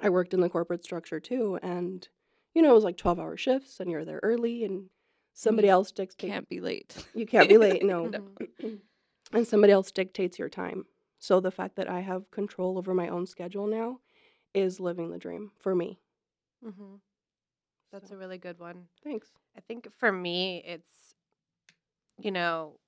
I 0.02 0.10
worked 0.10 0.34
in 0.34 0.40
the 0.40 0.48
corporate 0.48 0.84
structure 0.84 1.20
too, 1.20 1.58
and 1.62 2.06
you 2.54 2.62
know 2.62 2.70
it 2.70 2.74
was 2.74 2.84
like 2.84 2.96
twelve 2.96 3.18
hour 3.18 3.36
shifts, 3.36 3.80
and 3.80 3.90
you're 3.90 4.04
there 4.04 4.20
early, 4.22 4.64
and 4.64 4.88
somebody 5.32 5.68
you 5.68 5.72
else 5.72 5.90
dictates 5.92 6.22
You 6.24 6.30
Can't 6.32 6.48
be 6.48 6.60
late. 6.60 6.96
you 7.14 7.26
can't 7.26 7.48
be 7.48 7.58
late, 7.58 7.82
no. 7.84 8.06
Mhm. 8.06 8.78
and 9.32 9.46
somebody 9.46 9.72
else 9.72 9.90
dictates 9.90 10.38
your 10.38 10.48
time. 10.48 10.84
So 11.18 11.40
the 11.40 11.50
fact 11.50 11.76
that 11.76 11.88
I 11.90 12.00
have 12.00 12.30
control 12.30 12.78
over 12.78 12.94
my 12.94 13.08
own 13.08 13.26
schedule 13.26 13.66
now 13.66 14.00
is 14.56 14.80
living 14.80 15.10
the 15.10 15.18
dream 15.18 15.52
for 15.60 15.74
me. 15.74 15.98
Mm-hmm. 16.66 16.96
That's 17.92 18.08
So, 18.08 18.16
a 18.16 18.18
really 18.18 18.38
good 18.38 18.58
one. 18.58 18.84
thanks. 19.04 19.28
I 19.56 19.60
think 19.60 19.88
for 19.98 20.10
me, 20.10 20.62
it's, 20.66 21.14
you 22.18 22.30
know, 22.30 22.78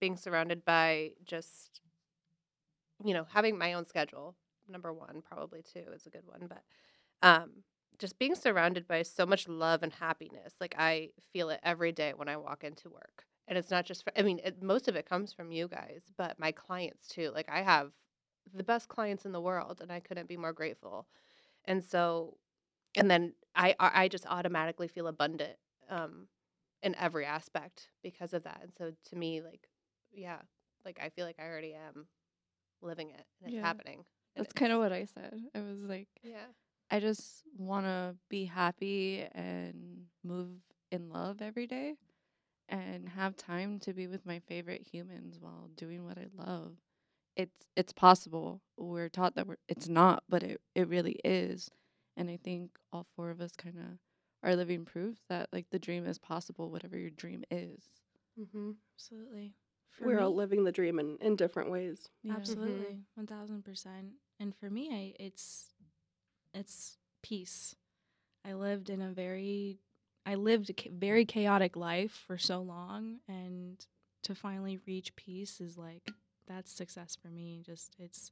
being 0.00 0.16
surrounded 0.16 0.64
by 0.64 1.12
just, 1.24 1.80
you 3.04 3.14
know, 3.14 3.26
having 3.32 3.58
my 3.58 3.72
own 3.72 3.86
schedule. 3.86 4.36
Number 4.68 4.92
one, 4.92 5.22
probably 5.22 5.62
two 5.62 5.84
is 5.94 6.06
a 6.06 6.10
good 6.10 6.26
one, 6.26 6.48
but 6.48 6.62
um, 7.22 7.50
just 7.98 8.18
being 8.18 8.34
surrounded 8.34 8.86
by 8.86 9.02
so 9.02 9.24
much 9.24 9.48
love 9.48 9.82
and 9.82 9.92
happiness. 9.92 10.54
Like 10.60 10.74
I 10.78 11.10
feel 11.32 11.50
it 11.50 11.60
every 11.62 11.92
day 11.92 12.12
when 12.14 12.28
I 12.28 12.36
walk 12.36 12.64
into 12.64 12.90
work. 12.90 13.24
And 13.48 13.56
it's 13.56 13.70
not 13.70 13.84
just 13.86 14.04
for, 14.04 14.12
I 14.18 14.22
mean, 14.22 14.40
it, 14.44 14.62
most 14.62 14.88
of 14.88 14.96
it 14.96 15.08
comes 15.08 15.32
from 15.32 15.52
you 15.52 15.68
guys, 15.68 16.02
but 16.18 16.38
my 16.38 16.52
clients 16.52 17.08
too. 17.08 17.30
Like 17.34 17.48
I 17.48 17.62
have 17.62 17.92
the 18.54 18.64
best 18.64 18.88
clients 18.88 19.24
in 19.24 19.32
the 19.32 19.40
world, 19.40 19.80
and 19.80 19.92
I 19.92 20.00
couldn't 20.00 20.28
be 20.28 20.36
more 20.36 20.52
grateful. 20.52 21.06
And 21.66 21.84
so, 21.84 22.36
and 22.96 23.10
then 23.10 23.34
I, 23.54 23.74
I 23.78 24.08
just 24.08 24.26
automatically 24.26 24.88
feel 24.88 25.06
abundant 25.08 25.56
um, 25.90 26.28
in 26.82 26.94
every 26.96 27.24
aspect 27.26 27.88
because 28.02 28.32
of 28.32 28.44
that. 28.44 28.60
And 28.62 28.72
so 28.76 28.92
to 29.10 29.16
me, 29.16 29.40
like, 29.40 29.68
yeah, 30.12 30.38
like 30.84 30.98
I 31.02 31.10
feel 31.10 31.26
like 31.26 31.36
I 31.38 31.44
already 31.46 31.74
am 31.74 32.06
living 32.82 33.10
it 33.10 33.24
and 33.40 33.48
it's 33.48 33.56
Yeah. 33.56 33.62
happening. 33.62 34.04
and 34.36 34.44
That's 34.44 34.52
kind 34.52 34.72
of 34.72 34.78
what 34.80 34.92
I 34.92 35.04
said. 35.06 35.40
I 35.54 35.60
was 35.60 35.80
like, 35.82 36.08
Yeah. 36.22 36.46
I 36.90 37.00
just 37.00 37.42
want 37.56 37.86
to 37.86 38.16
be 38.28 38.44
happy 38.44 39.26
and 39.32 40.06
move 40.24 40.50
in 40.90 41.08
love 41.10 41.42
every 41.42 41.66
day 41.66 41.96
and 42.68 43.08
have 43.08 43.36
time 43.36 43.78
to 43.80 43.92
be 43.92 44.06
with 44.06 44.24
my 44.26 44.40
favorite 44.40 44.86
humans 44.90 45.38
while 45.40 45.68
doing 45.76 46.04
what 46.04 46.18
I 46.18 46.26
love. 46.36 46.76
It's 47.36 47.66
it's 47.76 47.92
possible. 47.92 48.62
We're 48.78 49.08
taught 49.08 49.34
that 49.34 49.46
we're, 49.46 49.56
it's 49.68 49.88
not, 49.88 50.22
but 50.28 50.42
it, 50.42 50.60
it 50.74 50.88
really 50.88 51.20
is. 51.24 51.70
And 52.16 52.30
I 52.30 52.38
think 52.42 52.70
all 52.92 53.06
four 53.14 53.30
of 53.30 53.40
us 53.40 53.52
kind 53.56 53.76
of 53.78 53.98
are 54.42 54.56
living 54.56 54.84
proof 54.84 55.16
that 55.28 55.48
like 55.52 55.66
the 55.70 55.78
dream 55.78 56.06
is 56.06 56.18
possible, 56.18 56.70
whatever 56.70 56.98
your 56.98 57.10
dream 57.10 57.44
is. 57.50 57.82
Mm-hmm. 58.40 58.72
Absolutely. 58.94 59.52
For 59.90 60.06
We're 60.06 60.20
all 60.20 60.34
living 60.34 60.64
the 60.64 60.72
dream 60.72 60.98
in, 60.98 61.16
in 61.20 61.36
different 61.36 61.70
ways. 61.70 62.08
Yeah. 62.22 62.34
Absolutely, 62.36 62.98
one 63.14 63.26
thousand 63.26 63.64
percent. 63.64 64.12
And 64.40 64.54
for 64.54 64.68
me, 64.70 64.90
I 64.92 65.22
it's 65.22 65.74
it's 66.54 66.96
peace. 67.22 67.74
I 68.44 68.54
lived 68.54 68.90
in 68.90 69.02
a 69.02 69.10
very, 69.10 69.80
I 70.24 70.36
lived 70.36 70.70
a 70.70 70.72
cha- 70.72 70.90
very 70.92 71.24
chaotic 71.24 71.76
life 71.76 72.22
for 72.26 72.38
so 72.38 72.60
long, 72.60 73.18
and 73.28 73.84
to 74.22 74.34
finally 74.34 74.78
reach 74.86 75.16
peace 75.16 75.60
is 75.60 75.76
like 75.76 76.12
that's 76.46 76.72
success 76.72 77.16
for 77.20 77.28
me. 77.28 77.60
Just 77.64 77.96
it's, 77.98 78.30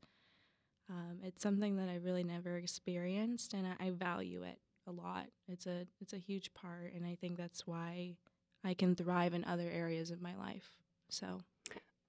um, 0.88 1.18
it's 1.22 1.42
something 1.42 1.76
that 1.76 1.88
I 1.88 1.96
really 1.96 2.24
never 2.24 2.56
experienced, 2.56 3.54
and 3.54 3.66
I, 3.66 3.86
I 3.86 3.90
value 3.90 4.42
it 4.42 4.58
a 4.86 4.92
lot. 4.92 5.26
It's 5.48 5.66
a 5.66 5.86
it's 6.00 6.12
a 6.12 6.18
huge 6.18 6.52
part, 6.54 6.92
and 6.94 7.04
I 7.06 7.14
think 7.14 7.36
that's 7.36 7.66
why 7.66 8.16
I 8.64 8.74
can 8.74 8.94
thrive 8.94 9.34
in 9.34 9.44
other 9.44 9.68
areas 9.70 10.10
of 10.10 10.20
my 10.20 10.36
life. 10.36 10.70
So 11.08 11.40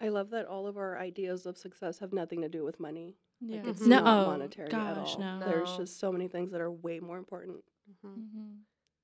I 0.02 0.10
love 0.10 0.30
that 0.32 0.46
all 0.46 0.68
of 0.68 0.78
our 0.78 0.98
ideas 1.00 1.46
of 1.46 1.58
success 1.58 2.00
have 2.00 2.12
nothing 2.13 2.41
to 2.41 2.50
do 2.50 2.63
with 2.65 2.80
money. 2.80 3.15
Yeah. 3.39 3.58
Like 3.58 3.68
it's 3.68 3.82
Mhm. 3.82 3.88
not 3.88 4.04
No, 4.04 4.26
monetary 4.26 4.68
at 4.68 4.72
gosh, 4.72 5.15
all. 5.15 5.20
no. 5.20 5.39
There's 5.46 5.76
just 5.78 6.00
so 6.00 6.12
many 6.12 6.28
things 6.28 6.52
that 6.52 6.62
are 6.62 6.72
way 6.72 7.00
more 7.00 7.18
important. 7.18 7.63
Mm-hmm. 7.89 8.13
hmm 8.15 8.54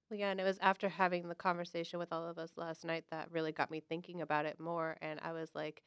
Well, 0.10 0.20
yeah, 0.20 0.32
and 0.32 0.40
it 0.42 0.44
was 0.44 0.60
after 0.60 0.90
having 0.90 1.30
the 1.30 1.36
conversation 1.36 1.98
with 2.00 2.12
all 2.12 2.28
of 2.28 2.38
us 2.38 2.52
last 2.58 2.84
night 2.84 3.06
that 3.12 3.32
really 3.32 3.52
got 3.54 3.72
me 3.72 3.80
thinking 3.80 4.22
about 4.22 4.46
it 4.46 4.60
more. 4.60 4.98
And 5.02 5.20
I 5.22 5.32
was 5.32 5.50
like, 5.56 5.82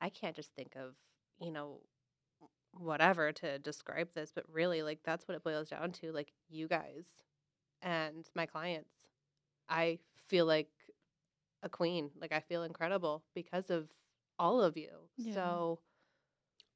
I 0.00 0.08
can't 0.10 0.36
just 0.36 0.52
think 0.54 0.74
of, 0.76 0.94
you 1.40 1.50
know, 1.50 1.80
whatever 2.72 3.32
to 3.32 3.58
describe 3.58 4.08
this, 4.14 4.30
but 4.34 4.44
really, 4.52 4.82
like, 4.82 5.00
that's 5.04 5.26
what 5.26 5.36
it 5.36 5.44
boils 5.44 5.68
down 5.68 5.92
to. 5.92 6.12
Like, 6.12 6.32
you 6.48 6.68
guys 6.68 7.06
and 7.82 8.26
my 8.34 8.46
clients. 8.46 8.92
I 9.68 9.98
feel 10.28 10.46
like 10.46 10.68
a 11.62 11.68
queen. 11.68 12.10
Like, 12.20 12.32
I 12.32 12.40
feel 12.40 12.62
incredible 12.62 13.22
because 13.34 13.70
of 13.70 13.88
all 14.38 14.60
of 14.62 14.76
you. 14.76 14.90
Yeah. 15.16 15.34
So, 15.34 15.80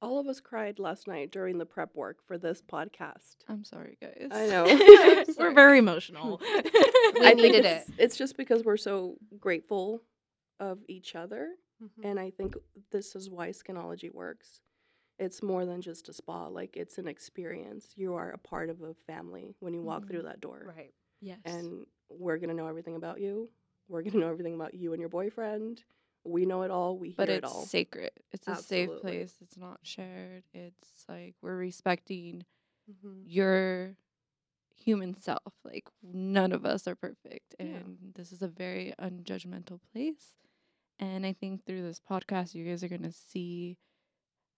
All 0.01 0.19
of 0.19 0.27
us 0.27 0.41
cried 0.41 0.81
last 0.81 1.07
night 1.07 1.31
during 1.31 1.59
the 1.59 1.65
prep 1.67 1.95
work 1.95 2.19
for 2.27 2.37
this 2.37 2.61
podcast. 2.61 3.37
I'm 3.49 3.63
sorry, 3.65 3.97
guys. 4.01 4.29
I 4.33 4.47
know. 4.49 4.65
We're 5.39 5.55
very 5.55 5.79
emotional. 5.79 6.41
We 6.43 6.47
I 7.27 7.35
needed 7.35 7.65
it's, 7.65 7.91
It's 7.99 8.17
just 8.17 8.37
because 8.37 8.65
we're 8.65 8.77
so 8.77 9.15
grateful 9.39 10.03
of 10.59 10.81
each 10.89 11.15
other. 11.15 11.51
Mhm. 11.83 12.05
And 12.05 12.21
I 12.21 12.31
think 12.31 12.57
this 12.91 13.15
is 13.17 13.29
why 13.31 13.51
Skinology 13.51 14.13
works. 14.13 14.61
It's 15.19 15.43
more 15.43 15.65
than 15.67 15.81
just 15.83 16.09
a 16.09 16.13
spa, 16.13 16.47
like, 16.49 16.77
it's 16.77 16.99
an 16.99 17.07
experience. 17.09 17.93
You 17.97 18.15
are 18.15 18.31
a 18.31 18.39
part 18.39 18.71
of 18.71 18.83
a 18.83 18.95
family 19.07 19.55
when 19.61 19.75
you 19.75 19.83
walk 19.83 20.05
Mhm. 20.05 20.09
through 20.09 20.23
that 20.23 20.41
door. 20.41 20.65
right. 20.77 20.95
yes. 21.21 21.39
And 21.45 21.87
we're 22.09 22.39
going 22.39 22.49
to 22.51 22.55
know 22.57 22.67
everything 22.67 22.97
about 22.97 23.21
you. 23.21 23.49
We're 23.89 24.03
going 24.03 24.13
to 24.15 24.19
know 24.19 24.29
everything 24.31 24.55
about 24.55 24.75
you 24.75 24.93
and 24.93 25.01
your 25.01 25.09
boyfriend. 25.11 25.85
We 26.25 26.47
know 26.47 26.63
it 26.63 26.71
all. 26.71 26.97
We 26.99 27.11
hear 27.11 27.27
it 27.31 27.45
all. 27.45 27.53
but 27.55 27.63
it's 27.63 27.71
sacred. 27.71 28.13
It's 28.33 28.49
a 28.49 28.57
safe 28.57 28.91
place. 29.01 29.37
It's 29.41 29.57
not 29.57 29.81
shared. 29.83 30.45
It's 30.55 31.05
like 31.09 31.35
we're 31.43 31.57
respecting 31.57 32.45
Mm-hmm. 32.91 33.23
your 33.27 33.97
human 34.75 35.15
self. 35.21 35.53
Like 35.65 35.89
none 36.03 36.51
of 36.53 36.67
us 36.67 36.89
are 36.89 36.97
perfect, 36.97 37.55
Yeah. 37.59 37.67
and 37.67 38.13
this 38.15 38.33
is 38.33 38.43
a 38.43 38.49
very 38.49 38.93
unjudgmental 38.99 39.81
place. 39.93 40.37
And 41.03 41.27
I 41.27 41.33
think 41.33 41.67
through 41.67 41.83
this 41.83 42.01
podcast, 42.01 42.55
you 42.55 42.65
guys 42.65 42.85
are 42.85 42.89
gonna 42.89 43.11
see 43.11 43.77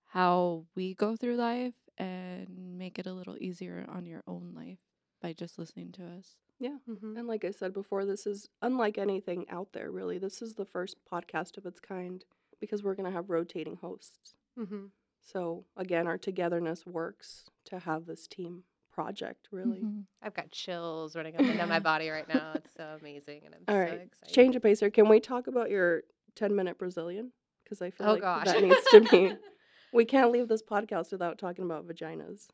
how 0.04 0.66
we 0.76 0.94
go 0.94 1.16
through 1.16 1.37
life 1.37 1.74
and 1.96 2.76
make 2.78 2.98
it 2.98 3.07
a 3.07 3.12
little 3.14 3.37
easier 3.40 3.87
on 3.88 4.04
your 4.04 4.22
own 4.26 4.52
life 4.54 4.78
by 5.22 5.33
just 5.33 5.59
listening 5.59 5.90
to 5.92 6.04
us. 6.04 6.37
Yeah. 6.61 6.76
Mm-hmm. 6.88 7.16
And 7.16 7.26
like 7.26 7.44
I 7.44 7.50
said 7.50 7.72
before, 7.72 8.04
this 8.04 8.26
is 8.26 8.48
unlike 8.62 8.98
anything 8.98 9.46
out 9.48 9.68
there, 9.72 9.90
really. 9.90 10.18
This 10.18 10.42
is 10.42 10.54
the 10.54 10.66
first 10.66 10.98
podcast 11.11 11.57
of 11.57 11.66
its 11.66 11.80
kind 11.80 12.22
because 12.61 12.83
we're 12.83 12.94
going 12.94 13.11
to 13.11 13.16
have 13.16 13.30
rotating 13.30 13.76
hosts. 13.76 14.35
Mm-hmm. 14.59 14.87
So, 15.20 15.64
again, 15.76 16.07
our 16.07 16.18
togetherness 16.18 16.87
works 16.87 17.44
to 17.66 17.78
have 17.80 18.07
this 18.07 18.26
team 18.28 18.64
project, 18.92 19.48
really. 19.50 19.80
Mhm. 19.80 20.04
I've 20.22 20.35
got 20.35 20.50
chills 20.52 21.16
running 21.16 21.35
up 21.35 21.40
and 21.40 21.57
down 21.59 21.68
my 21.68 21.80
body 21.80 22.09
right 22.11 22.28
now. 22.28 22.52
It's 22.54 22.70
so 22.76 22.96
amazing, 23.00 23.42
and 23.46 23.54
I'm 23.54 23.62
All 23.66 23.74
so 23.74 23.80
right. 23.80 24.02
excited. 24.02 24.35
Change 24.35 24.57
of 24.57 24.62
pace 24.62 24.80
here. 24.80 24.90
Can 24.90 25.09
we 25.09 25.18
talk 25.18 25.46
about 25.48 25.70
your 25.70 26.02
10 26.37 26.55
minute 26.55 26.79
Brazilian? 26.79 27.33
Because 27.62 27.81
I 27.83 27.90
feel 27.90 28.07
Oh 28.09 28.12
like 28.12 28.23
gosh, 28.23 28.47
that 28.47 28.62
needs 28.62 28.85
to 28.90 29.01
be. 29.01 29.35
We 29.92 30.05
can't 30.05 30.33
leave 30.33 30.49
this 30.49 30.61
podcast 30.62 31.12
without 31.12 31.38
talking 31.38 31.64
about 31.64 31.87
vaginas. 31.87 32.49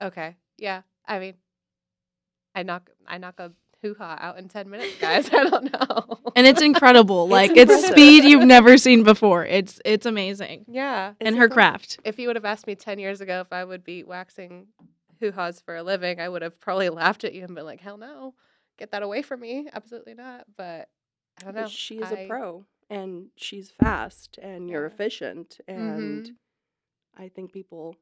okay, 0.00 0.36
yeah. 0.58 0.82
I 1.06 1.18
mean, 1.18 1.34
I 2.54 2.62
knock 2.62 2.88
I 3.06 3.18
knock 3.18 3.40
a 3.40 3.52
hoo 3.82 3.94
ha 3.98 4.16
out 4.20 4.38
in 4.38 4.48
ten 4.48 4.70
minutes, 4.70 4.94
guys. 5.00 5.28
I 5.32 5.42
don't 5.44 5.72
know. 5.72 6.18
and 6.36 6.46
it's 6.46 6.62
incredible. 6.62 7.26
Like 7.28 7.50
it's 7.56 7.72
impressive. 7.72 7.90
speed 7.90 8.22
you've 8.24 8.44
never 8.46 8.78
seen 8.78 9.02
before. 9.02 9.44
It's 9.44 9.80
it's 9.84 10.06
amazing. 10.06 10.66
yeah. 10.68 11.14
and 11.20 11.28
It's 11.30 11.36
her 11.36 11.44
impressive. 11.46 11.52
craft. 11.54 12.00
If 12.04 12.18
you 12.20 12.28
would 12.28 12.36
have 12.36 12.44
asked 12.44 12.66
me 12.68 12.76
ten 12.76 12.98
years 13.00 13.20
ago 13.20 13.40
if 13.40 13.52
I 13.52 13.64
would 13.64 13.82
be 13.82 14.04
waxing 14.04 14.68
hoo 15.20 15.32
ha's 15.32 15.60
for 15.60 15.74
a 15.76 15.82
living, 15.82 16.20
I 16.20 16.28
would 16.28 16.42
have 16.42 16.60
probably 16.60 16.90
laughed 16.90 17.24
at 17.24 17.34
you 17.34 17.42
and 17.44 17.54
been 17.56 17.64
like, 17.64 17.80
"Hell 17.80 17.96
no, 17.98 18.34
get 18.78 18.92
that 18.92 19.02
away 19.02 19.22
from 19.22 19.40
me! 19.40 19.68
Absolutely 19.72 20.14
not." 20.14 20.44
But 20.56 20.88
I 21.40 21.44
don't 21.46 21.54
know. 21.56 21.62
But 21.62 21.70
she 21.72 21.96
is 21.96 22.12
I- 22.12 22.14
a 22.20 22.28
pro 22.28 22.64
and 22.94 23.26
she's 23.36 23.70
fast 23.70 24.38
and 24.40 24.70
you're 24.70 24.86
efficient. 24.86 25.60
And 25.66 26.24
Mhm. 26.24 26.36
I 27.16 27.28
think 27.28 27.52
people 27.52 27.96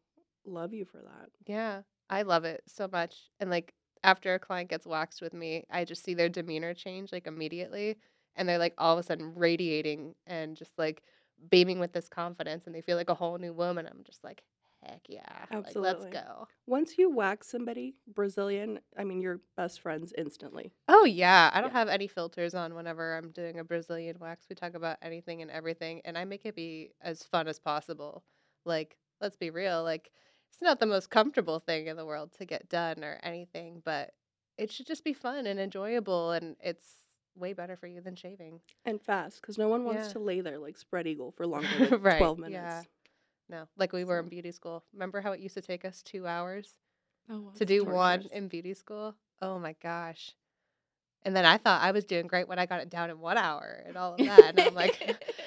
love 0.44 0.72
you 0.74 0.84
for 0.84 0.98
that. 0.98 1.30
Yeah, 1.46 1.82
I 2.10 2.22
love 2.22 2.44
it 2.44 2.62
so 2.66 2.88
much. 2.88 3.30
And 3.40 3.50
like 3.50 3.74
after 4.04 4.34
a 4.34 4.38
client 4.38 4.68
gets 4.70 4.86
waxed 4.86 5.22
with 5.22 5.32
me, 5.32 5.64
I 5.70 5.84
just 5.84 6.04
see 6.04 6.14
their 6.14 6.28
demeanor 6.28 6.74
change 6.74 7.12
like 7.12 7.26
immediately. 7.26 7.98
And 8.36 8.48
they're 8.48 8.58
like 8.58 8.74
all 8.78 8.94
of 8.94 8.98
a 8.98 9.02
sudden 9.02 9.34
radiating 9.34 10.14
and 10.26 10.56
just 10.56 10.72
like 10.78 11.02
beaming 11.50 11.78
with 11.80 11.92
this 11.92 12.08
confidence 12.08 12.66
and 12.66 12.74
they 12.74 12.80
feel 12.82 12.96
like 12.96 13.10
a 13.10 13.14
whole 13.14 13.38
new 13.38 13.52
woman. 13.52 13.86
I'm 13.86 14.02
just 14.04 14.22
like, 14.24 14.42
heck 14.84 15.00
yeah. 15.08 15.22
Like, 15.50 15.66
Absolutely. 15.66 16.10
let's 16.10 16.26
go. 16.26 16.46
Once 16.66 16.98
you 16.98 17.10
wax 17.10 17.48
somebody 17.50 17.94
Brazilian, 18.12 18.80
I 18.98 19.04
mean, 19.04 19.20
you're 19.20 19.40
best 19.56 19.80
friends 19.80 20.12
instantly. 20.16 20.72
Oh 20.88 21.04
yeah. 21.04 21.50
I 21.52 21.60
don't 21.60 21.70
Yeah. 21.72 21.78
have 21.78 21.88
any 21.88 22.06
filters 22.08 22.54
on 22.54 22.74
whenever 22.74 23.16
I'm 23.16 23.30
doing 23.30 23.58
a 23.58 23.64
Brazilian 23.64 24.16
wax. 24.20 24.46
We 24.48 24.56
talk 24.56 24.74
about 24.74 24.98
anything 25.02 25.42
and 25.42 25.50
everything 25.50 26.00
and 26.04 26.16
I 26.18 26.24
make 26.24 26.44
it 26.46 26.54
be 26.56 26.92
as 27.00 27.22
fun 27.22 27.48
as 27.48 27.58
possible. 27.58 28.24
Like, 28.64 28.96
let's 29.20 29.36
be 29.36 29.50
real, 29.50 29.82
like 29.82 30.10
it's 30.50 30.60
not 30.62 30.80
the 30.80 30.86
most 30.86 31.10
comfortable 31.10 31.58
thing 31.60 31.86
in 31.86 31.96
the 31.96 32.04
world 32.06 32.32
to 32.38 32.44
get 32.44 32.68
done 32.68 33.02
or 33.02 33.18
anything, 33.22 33.80
but 33.84 34.10
it 34.58 34.70
should 34.70 34.86
just 34.86 35.02
be 35.04 35.12
fun 35.14 35.46
and 35.46 35.58
enjoyable 35.58 36.32
and 36.32 36.56
it's 36.60 36.86
way 37.34 37.54
better 37.54 37.74
for 37.76 37.86
you 37.86 38.02
than 38.02 38.14
shaving. 38.14 38.60
And 38.84 39.00
fast, 39.00 39.40
because 39.40 39.56
no 39.56 39.68
one 39.68 39.84
wants 39.84 40.08
Yeah. 40.08 40.12
to 40.14 40.18
lay 40.18 40.40
there 40.42 40.58
like 40.58 40.76
spread 40.76 41.06
eagle 41.06 41.32
for 41.32 41.46
longer 41.46 41.68
than 41.90 42.02
Right, 42.02 42.18
12 42.18 42.38
minutes. 42.38 42.52
yeah. 42.52 42.82
No, 43.52 43.68
like 43.76 43.92
we 43.92 44.04
were 44.04 44.18
in 44.18 44.28
beauty 44.28 44.50
school. 44.50 44.82
Remember 44.94 45.20
how 45.20 45.32
it 45.32 45.40
used 45.40 45.54
to 45.54 45.60
take 45.62 45.84
us 45.84 46.02
2 46.02 46.26
hours 46.26 46.78
Oh, 47.30 47.50
to 47.56 47.64
do 47.66 47.84
one 47.84 48.26
in 48.32 48.48
beauty 48.48 48.72
school? 48.72 49.14
Oh 49.42 49.58
my 49.58 49.76
gosh. 49.82 50.32
And 51.22 51.36
then 51.36 51.44
I 51.44 51.58
thought 51.58 51.82
I 51.82 51.92
was 51.92 52.04
doing 52.06 52.26
great 52.26 52.48
when 52.48 52.58
I 52.58 52.64
got 52.66 52.80
it 52.80 52.88
down 52.88 53.10
in 53.10 53.20
1 53.20 53.36
hour 53.38 53.84
and 53.86 53.96
all 53.96 54.14
of 54.14 54.18
that 54.26 54.58
and 54.58 54.60
I'm 54.60 54.74
like, 54.74 54.98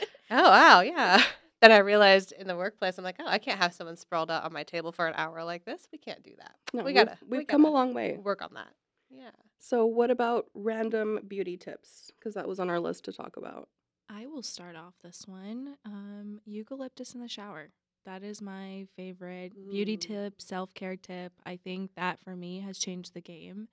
"Oh 0.29 0.49
wow, 0.49 0.81
yeah. 0.81 1.21
then 1.61 1.71
I 1.71 1.77
realized 1.79 2.31
in 2.31 2.45
the 2.47 2.55
workplace, 2.55 2.97
I'm 2.99 3.03
like, 3.03 3.15
oh, 3.19 3.27
I 3.27 3.39
can't 3.39 3.59
have 3.59 3.73
someone 3.73 3.97
sprawled 3.97 4.29
out 4.29 4.43
on 4.43 4.53
my 4.53 4.63
table 4.63 4.91
for 4.91 5.07
an 5.07 5.15
hour 5.17 5.43
like 5.43 5.65
this. 5.65 5.87
We 5.91 5.97
can't 5.97 6.21
do 6.23 6.31
that. 6.37 6.55
No, 6.73 6.83
we 6.83 6.93
we've- 6.93 7.05
gotta. 7.05 7.17
We've, 7.27 7.39
we 7.39 7.45
come 7.45 7.61
a 7.61 7.65
gotta 7.65 7.73
long 7.73 7.93
way. 7.95 8.17
Work 8.21 8.43
on 8.43 8.53
that. 8.53 8.71
Yeah. 9.09 9.31
So, 9.57 9.85
what 9.87 10.11
about 10.11 10.45
random 10.53 11.21
beauty 11.27 11.57
tips? 11.57 12.11
Because 12.19 12.35
that 12.35 12.47
was 12.47 12.59
on 12.59 12.69
our 12.69 12.79
list 12.79 13.05
to 13.05 13.11
talk 13.11 13.35
about. 13.37 13.67
I 14.07 14.27
will 14.27 14.43
start 14.43 14.75
off 14.75 14.93
this 15.03 15.23
one. 15.27 15.77
Um, 15.85 16.39
eucalyptus 16.45 17.15
in 17.15 17.21
the 17.21 17.27
shower. 17.27 17.69
That 18.05 18.21
is 18.23 18.41
my 18.41 18.87
favorite 18.95 19.53
beauty 19.69 19.97
tip, 19.97 20.39
self 20.41 20.73
care 20.73 20.95
tip. 20.95 21.33
I 21.45 21.57
think 21.57 21.91
that 21.95 22.19
for 22.19 22.35
me 22.35 22.59
has 22.59 22.77
changed 22.77 23.13
the 23.13 23.21
game. 23.21 23.67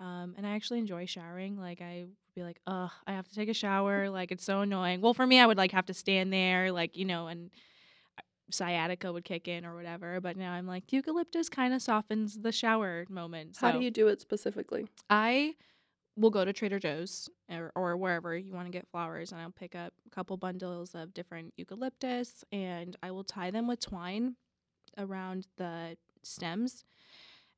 Um, 0.00 0.34
and 0.36 0.46
I 0.46 0.54
actually 0.54 0.78
enjoy 0.78 1.06
showering. 1.06 1.58
Like 1.58 1.80
I 1.82 2.04
would 2.06 2.34
be 2.34 2.42
like, 2.42 2.58
ugh, 2.66 2.90
I 3.06 3.12
have 3.12 3.28
to 3.28 3.34
take 3.34 3.48
a 3.48 3.54
shower. 3.54 4.08
Like 4.08 4.32
it's 4.32 4.44
so 4.44 4.60
annoying. 4.60 5.00
Well, 5.02 5.14
for 5.14 5.26
me, 5.26 5.40
I 5.40 5.46
would 5.46 5.58
like 5.58 5.72
have 5.72 5.86
to 5.86 5.94
stand 5.94 6.32
there, 6.32 6.72
like 6.72 6.96
you 6.96 7.04
know, 7.04 7.28
and 7.28 7.50
uh, 8.18 8.22
sciatica 8.50 9.12
would 9.12 9.24
kick 9.24 9.46
in 9.46 9.66
or 9.66 9.74
whatever. 9.74 10.20
But 10.22 10.36
now 10.36 10.52
I'm 10.52 10.66
like, 10.66 10.92
eucalyptus 10.92 11.48
kind 11.50 11.74
of 11.74 11.82
softens 11.82 12.38
the 12.40 12.52
shower 12.52 13.04
moment. 13.10 13.58
How 13.60 13.72
do 13.72 13.80
you 13.80 13.90
do 13.90 14.08
it 14.08 14.20
specifically? 14.20 14.86
I 15.10 15.54
will 16.16 16.30
go 16.30 16.44
to 16.44 16.52
Trader 16.52 16.78
Joe's 16.78 17.28
or, 17.50 17.72
or 17.74 17.96
wherever 17.96 18.36
you 18.36 18.54
want 18.54 18.66
to 18.66 18.72
get 18.72 18.88
flowers, 18.90 19.32
and 19.32 19.40
I'll 19.40 19.50
pick 19.50 19.74
up 19.74 19.92
a 20.06 20.10
couple 20.10 20.36
bundles 20.36 20.94
of 20.94 21.12
different 21.14 21.52
eucalyptus, 21.56 22.44
and 22.52 22.96
I 23.02 23.10
will 23.10 23.24
tie 23.24 23.50
them 23.50 23.68
with 23.68 23.80
twine 23.80 24.36
around 24.96 25.46
the 25.58 25.96
stems. 26.22 26.84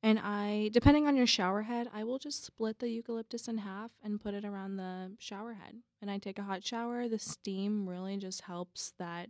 And 0.02 0.20
I, 0.22 0.70
depending 0.72 1.06
on 1.08 1.16
your 1.16 1.26
shower 1.26 1.62
head, 1.62 1.88
I 1.92 2.04
will 2.04 2.18
just 2.20 2.44
split 2.44 2.78
the 2.78 2.88
eucalyptus 2.88 3.48
in 3.48 3.58
half 3.58 3.90
and 4.02 4.20
put 4.20 4.34
it 4.34 4.44
around 4.44 4.76
the 4.76 5.12
shower 5.18 5.54
head. 5.54 5.74
And 6.00 6.08
I 6.10 6.18
take 6.18 6.38
a 6.38 6.44
hot 6.44 6.64
shower. 6.64 7.08
The 7.08 7.18
steam 7.18 7.88
really 7.88 8.16
just 8.16 8.42
helps 8.42 8.92
that 9.00 9.28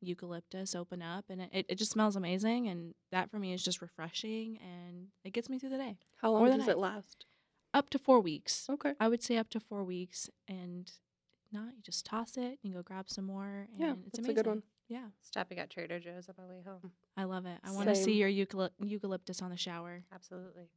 eucalyptus 0.00 0.74
open 0.74 1.02
up, 1.02 1.24
and 1.28 1.42
it, 1.52 1.66
it 1.68 1.74
just 1.78 1.92
smells 1.92 2.16
amazing. 2.16 2.68
And 2.68 2.94
that 3.12 3.30
for 3.30 3.38
me 3.38 3.52
is 3.52 3.62
just 3.62 3.80
refreshing, 3.82 4.58
and 4.62 5.06
it 5.24 5.32
gets 5.32 5.48
me 5.48 5.58
through 5.58 5.70
the 5.70 5.78
day. 5.78 5.96
How 6.16 6.32
long 6.32 6.46
does 6.46 6.68
I- 6.68 6.72
it 6.72 6.78
last? 6.78 7.24
Up 7.74 7.90
to 7.90 7.98
four 7.98 8.20
weeks. 8.20 8.66
Okay. 8.70 8.94
I 8.98 9.08
would 9.08 9.22
say 9.22 9.36
up 9.36 9.50
to 9.50 9.60
four 9.60 9.84
weeks, 9.84 10.30
and 10.48 10.90
not 11.52 11.74
you 11.76 11.82
just 11.82 12.06
toss 12.06 12.36
it 12.36 12.58
and 12.64 12.72
go 12.72 12.82
grab 12.82 13.08
some 13.08 13.24
more. 13.26 13.68
And 13.72 13.78
Yeah, 13.80 13.92
it's 14.06 14.16
that's 14.16 14.18
amazing. 14.20 14.30
a 14.30 14.42
good 14.42 14.46
one. 14.46 14.62
Yeah, 14.88 15.04
Stopping 15.20 15.58
at 15.58 15.68
Trader 15.68 16.00
Joe's 16.00 16.28
on 16.30 16.34
my 16.38 16.46
way 16.46 16.62
home. 16.66 16.92
I 17.16 17.24
love 17.24 17.44
it. 17.44 17.58
I 17.62 17.72
want 17.72 17.88
to 17.90 17.94
see 17.94 18.14
your 18.14 18.30
eucalyp- 18.30 18.70
eucalyptus 18.82 19.42
on 19.42 19.50
the 19.50 19.56
shower. 19.56 20.02
Absolutely. 20.14 20.70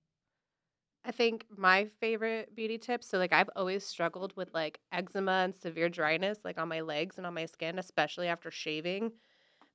I 1.06 1.12
think 1.12 1.46
my 1.50 1.86
favorite 2.02 2.54
beauty 2.56 2.78
tips. 2.78 3.08
So, 3.08 3.18
like, 3.18 3.32
I've 3.34 3.50
always 3.56 3.86
struggled 3.86 4.36
with 4.36 4.54
like 4.54 4.80
eczema 4.92 5.32
and 5.46 5.56
severe 5.56 5.88
dryness, 5.90 6.40
like 6.44 6.60
on 6.60 6.68
my 6.68 6.82
legs 6.82 7.18
and 7.18 7.26
on 7.26 7.34
my 7.34 7.46
skin, 7.46 7.80
especially 7.80 8.28
after 8.28 8.52
shaving. 8.52 9.14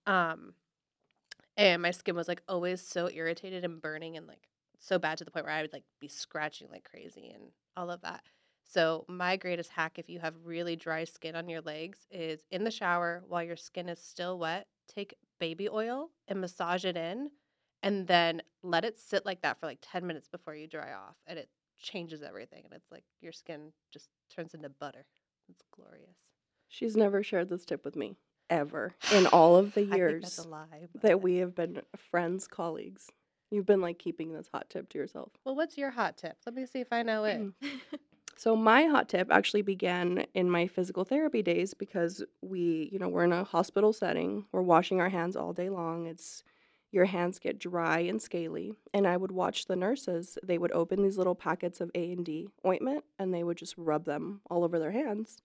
Um, 0.07 0.53
and 1.57 1.81
my 1.81 1.91
skin 1.91 2.15
was 2.15 2.29
like 2.29 2.43
always 2.47 2.87
so 2.87 3.09
irritated 3.11 3.65
and 3.65 3.81
burning 3.81 4.17
and 4.19 4.27
like 4.27 4.49
so 4.87 4.99
bad 4.99 5.19
to 5.19 5.25
the 5.25 5.31
point 5.31 5.47
where 5.47 5.55
I 5.55 5.63
would 5.63 5.73
like 5.73 5.85
be 6.01 6.09
scratching 6.09 6.69
like 6.71 6.85
crazy 6.89 7.31
and 7.35 7.45
all 7.77 7.91
of 7.91 8.03
that. 8.03 8.23
So, 8.69 9.05
my 9.09 9.37
greatest 9.37 9.71
hack 9.71 9.99
if 9.99 10.09
you 10.09 10.19
have 10.19 10.35
really 10.45 10.75
dry 10.75 11.05
skin 11.05 11.37
on 11.37 11.49
your 11.49 11.61
legs 11.61 11.99
is 12.11 12.41
in 12.51 12.65
the 12.65 12.71
shower 12.71 13.23
while 13.29 13.43
your 13.43 13.57
skin 13.57 13.89
is 13.89 14.01
still 14.01 14.39
wet, 14.39 14.67
take 14.93 15.15
baby 15.39 15.69
oil 15.69 16.11
and 16.29 16.41
massage 16.41 16.85
it 16.85 16.97
in 16.97 17.31
and 17.83 18.07
then 18.07 18.43
let 18.63 18.85
it 18.85 18.99
sit 18.99 19.27
like 19.27 19.43
that 19.43 19.61
for 19.61 19.67
like 19.67 19.79
10 19.83 20.07
minutes 20.07 20.29
before 20.29 20.55
you 20.55 20.67
dry 20.67 20.93
off 20.93 21.17
and 21.27 21.39
it 21.39 21.49
changes 21.79 22.23
everything 22.23 22.63
and 22.65 22.73
it's 22.73 22.91
like 22.91 23.05
your 23.21 23.33
skin 23.33 23.71
just 23.93 24.09
turns 24.35 24.55
into 24.55 24.69
butter 24.69 25.05
it's 25.49 25.63
glorious 25.71 26.17
She's 26.69 26.97
never 26.97 27.23
shared 27.23 27.49
this 27.49 27.65
tip 27.65 27.85
with 27.85 27.97
me 27.97 28.17
ever 28.51 28.95
in 29.13 29.27
all 29.27 29.57
of 29.57 29.75
the 29.75 29.85
years 29.85 30.45
lie 30.47 30.89
that 31.03 31.23
we 31.23 31.37
have 31.37 31.55
been 31.55 31.83
friends, 32.11 32.47
colleagues. 32.47 33.11
You've 33.51 33.67
been 33.67 33.81
like 33.81 33.99
keeping 33.99 34.33
this 34.33 34.49
hot 34.53 34.69
tip 34.71 34.89
to 34.91 34.99
yourself. 34.99 35.33
well 35.45 35.55
what's 35.57 35.79
your 35.79 35.91
hot 35.91 36.17
tip 36.17 36.37
let 36.47 36.55
me 36.55 36.67
see 36.67 36.81
if 36.81 36.93
i 36.93 37.03
know 37.03 37.25
it 37.25 37.39
Mm. 37.39 37.53
So 38.39 38.55
my 38.55 38.85
hot 38.85 39.09
tip 39.09 39.29
actually 39.31 39.63
began 39.63 40.27
in 40.35 40.51
my 40.51 40.67
physical 40.67 41.05
therapy 41.05 41.41
days 41.41 41.73
because 41.73 42.23
we, 42.43 42.91
you 42.93 42.99
know, 42.99 43.09
we're 43.09 43.25
in 43.25 43.33
a 43.33 43.45
hospital 43.45 43.95
setting. 43.95 44.45
We're 44.53 44.61
washing 44.61 45.01
our 45.01 45.09
hands 45.09 45.37
all 45.37 45.55
day 45.55 45.71
long. 45.71 46.07
It's 46.07 46.45
your 46.93 47.07
hands 47.07 47.39
get 47.39 47.59
dry 47.59 48.01
and 48.01 48.21
scaly, 48.21 48.75
and 48.93 49.07
I 49.07 49.17
would 49.17 49.33
watch 49.33 49.65
the 49.65 49.75
nurses. 49.77 50.37
They 50.43 50.59
would 50.59 50.73
open 50.73 51.03
these 51.03 51.17
little 51.17 51.35
packets 51.35 51.81
of 51.81 51.91
A 51.95 52.13
and 52.13 52.27
D 52.27 52.49
ointment 52.67 53.05
and 53.19 53.33
they 53.33 53.43
would 53.43 53.57
just 53.57 53.75
rub 53.79 54.05
them 54.05 54.43
all 54.51 54.65
over 54.65 54.79
their 54.79 54.93
hands. 54.93 55.39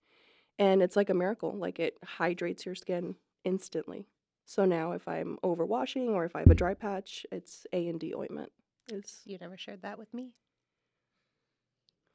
And 0.58 0.82
it's 0.82 0.94
like 0.96 1.08
a 1.08 1.14
miracle. 1.14 1.52
Like 1.56 1.80
it 1.80 1.96
hydrates 2.04 2.66
your 2.66 2.74
skin 2.74 3.14
instantly. 3.42 4.04
So 4.52 4.64
now 4.64 4.92
if 4.92 5.08
I'm 5.08 5.38
overwashing 5.42 6.08
or 6.08 6.24
if 6.24 6.36
I 6.36 6.40
have 6.40 6.50
a 6.50 6.54
dry 6.54 6.74
patch, 6.74 7.24
it's 7.32 7.66
A 7.72 7.88
and 7.88 7.98
D 7.98 8.14
ointment. 8.14 8.52
It's 8.92 9.22
you 9.24 9.38
never 9.38 9.56
shared 9.56 9.82
that 9.82 9.98
with 9.98 10.12
me 10.12 10.32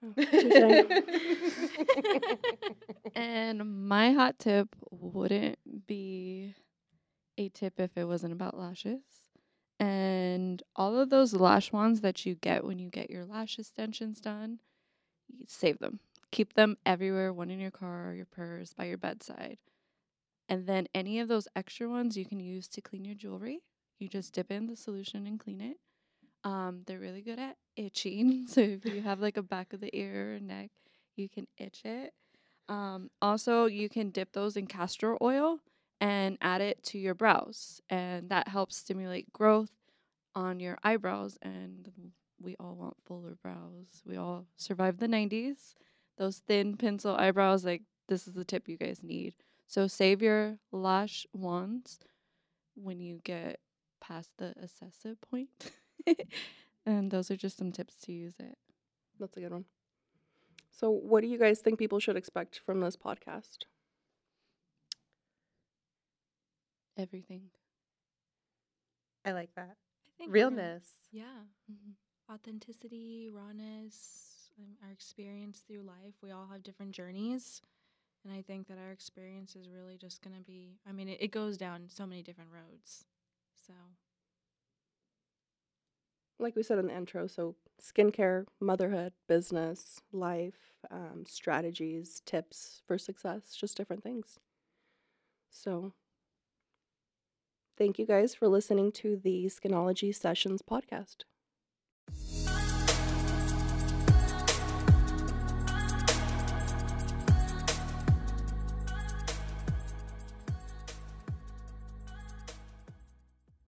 oh. 0.04 0.14
And 3.16 3.88
my 3.88 4.12
hot 4.12 4.40
tip 4.40 4.76
wouldn't 4.92 5.88
be 5.88 6.56
a 7.38 7.50
tip 7.50 7.80
if 7.80 7.98
it 7.98 8.06
wasn't 8.06 8.34
about 8.34 8.58
lashes. 8.58 9.02
And 9.80 10.62
all 10.76 11.00
of 11.00 11.10
those 11.10 11.34
lash 11.34 11.72
wands 11.72 12.02
that 12.02 12.26
you 12.26 12.36
get 12.36 12.64
when 12.64 12.80
you 12.80 12.90
get 12.90 13.10
your 13.10 13.26
lash 13.26 13.60
extensions 13.60 14.20
done, 14.20 14.60
you 15.28 15.46
save 15.48 15.80
them. 15.80 16.00
Keep 16.32 16.54
them 16.54 16.78
everywhere, 16.86 17.32
one 17.32 17.50
in 17.50 17.60
your 17.60 17.72
car, 17.72 18.14
your 18.16 18.26
purse, 18.26 18.74
by 18.74 18.86
your 18.86 18.98
bedside. 18.98 19.58
And 20.50 20.66
then 20.68 20.88
any 20.94 21.20
of 21.20 21.28
those 21.28 21.48
extra 21.56 21.90
ones 21.90 22.18
you 22.18 22.26
can 22.26 22.40
use 22.40 22.68
to 22.70 22.82
clean 22.82 23.06
your 23.06 23.16
jewelry. 23.16 23.62
You 24.00 24.08
just 24.08 24.34
dip 24.34 24.52
in 24.52 24.68
the 24.68 24.76
solution 24.76 25.28
and 25.28 25.40
clean 25.40 25.62
it. 25.62 25.78
Um, 26.44 26.84
they're 26.86 27.00
really 27.00 27.22
good 27.22 27.40
at 27.40 27.58
itching. 27.76 28.46
So 28.50 28.62
if 28.62 28.86
you 28.86 29.02
have 29.02 29.20
like 29.20 29.38
a 29.38 29.42
back 29.42 29.74
of 29.74 29.82
the 29.82 29.96
ear 29.96 30.36
or 30.36 30.40
neck, 30.40 30.72
you 31.16 31.28
can 31.28 31.48
itch 31.58 31.82
it. 31.84 32.14
Um, 32.70 33.10
also, 33.22 33.66
you 33.66 33.90
can 33.90 34.10
dip 34.10 34.34
those 34.34 34.58
in 34.58 34.68
castor 34.68 35.18
oil 35.22 35.60
and 36.00 36.38
add 36.42 36.62
it 36.62 36.84
to 36.84 37.00
your 37.00 37.16
brows, 37.16 37.82
and 37.90 38.30
that 38.30 38.50
helps 38.50 38.76
stimulate 38.76 39.32
growth 39.34 39.72
on 40.36 40.60
your 40.60 40.78
eyebrows. 40.84 41.38
And 41.42 41.90
we 42.40 42.56
all 42.60 42.76
want 42.76 42.98
fuller 43.06 43.36
brows. 43.42 44.04
We 44.06 44.18
all 44.18 44.46
survived 44.58 45.00
the 45.00 45.08
90s. 45.08 45.76
Those 46.18 46.40
thin 46.48 46.78
pencil 46.78 47.16
eyebrows, 47.16 47.66
like, 47.66 47.84
this 48.08 48.28
is 48.28 48.34
the 48.34 48.46
tip 48.46 48.68
you 48.68 48.78
guys 48.78 49.02
need. 49.02 49.34
So, 49.68 49.88
save 49.88 50.22
your 50.22 50.60
lash 50.72 51.28
wands 51.34 52.00
when 52.76 53.00
you 53.02 53.22
get 53.24 53.60
past 54.02 54.32
the 54.38 54.54
excessive 54.62 55.20
point. 55.22 55.72
and 56.86 57.12
those 57.12 57.32
are 57.32 57.38
just 57.38 57.58
some 57.58 57.72
tips 57.72 57.96
to 58.04 58.14
use 58.14 58.36
it. 58.40 58.58
That's 59.20 59.38
a 59.38 59.42
good 59.42 59.52
one. 59.52 59.66
So, 60.72 60.90
what 60.92 61.22
do 61.22 61.28
you 61.28 61.38
guys 61.38 61.60
think 61.60 61.80
people 61.80 62.00
should 62.00 62.16
expect 62.18 62.60
from 62.66 62.80
this 62.80 62.96
podcast? 62.96 63.66
Everything. 66.98 67.50
i 69.26 69.32
like 69.32 69.54
that 69.56 69.76
I 69.76 70.12
think 70.18 70.32
we're 70.32 70.44
gonna- 70.50 70.56
realness 70.56 70.90
Yeah, 71.12 71.44
authenticity, 72.32 73.30
rawness, 73.32 74.52
um, 74.60 74.78
our 74.84 74.92
experience 74.92 75.60
through 75.62 75.84
life. 75.84 76.16
We 76.22 76.32
all 76.32 76.48
have 76.48 76.64
different 76.64 76.92
journeys, 76.94 77.62
and 78.24 78.34
I 78.34 78.42
think 78.42 78.68
that 78.68 78.78
our 78.78 78.92
experience 78.92 79.56
is 79.56 79.70
really 79.70 79.98
just 79.98 80.22
gonna 80.22 80.42
be. 80.46 80.80
I 80.88 80.92
mean, 80.92 81.10
it, 81.10 81.18
it 81.22 81.32
goes 81.32 81.58
down 81.58 81.88
so 81.90 82.06
many 82.06 82.24
different 82.24 82.52
roads. 82.52 83.06
So 83.68 83.74
Like 86.40 86.56
we 86.56 86.64
said 86.64 86.80
in 86.80 86.88
the 86.88 86.96
intro, 86.96 87.28
so 87.28 87.56
skincare, 87.82 88.46
motherhood, 88.60 89.14
business, 89.28 90.02
life, 90.12 90.74
um, 90.92 91.24
strategies, 91.28 92.22
tips 92.26 92.82
for 92.88 92.98
success, 92.98 93.56
just 93.56 93.78
different 93.78 94.04
things. 94.04 94.40
So, 95.50 95.94
thank 97.78 97.98
you 98.00 98.06
guys 98.06 98.34
for 98.36 98.48
listening 98.48 98.92
to 98.92 99.16
the 99.18 99.46
Skinology 99.46 100.14
Sessions 100.14 100.62
podcast. 100.62 101.24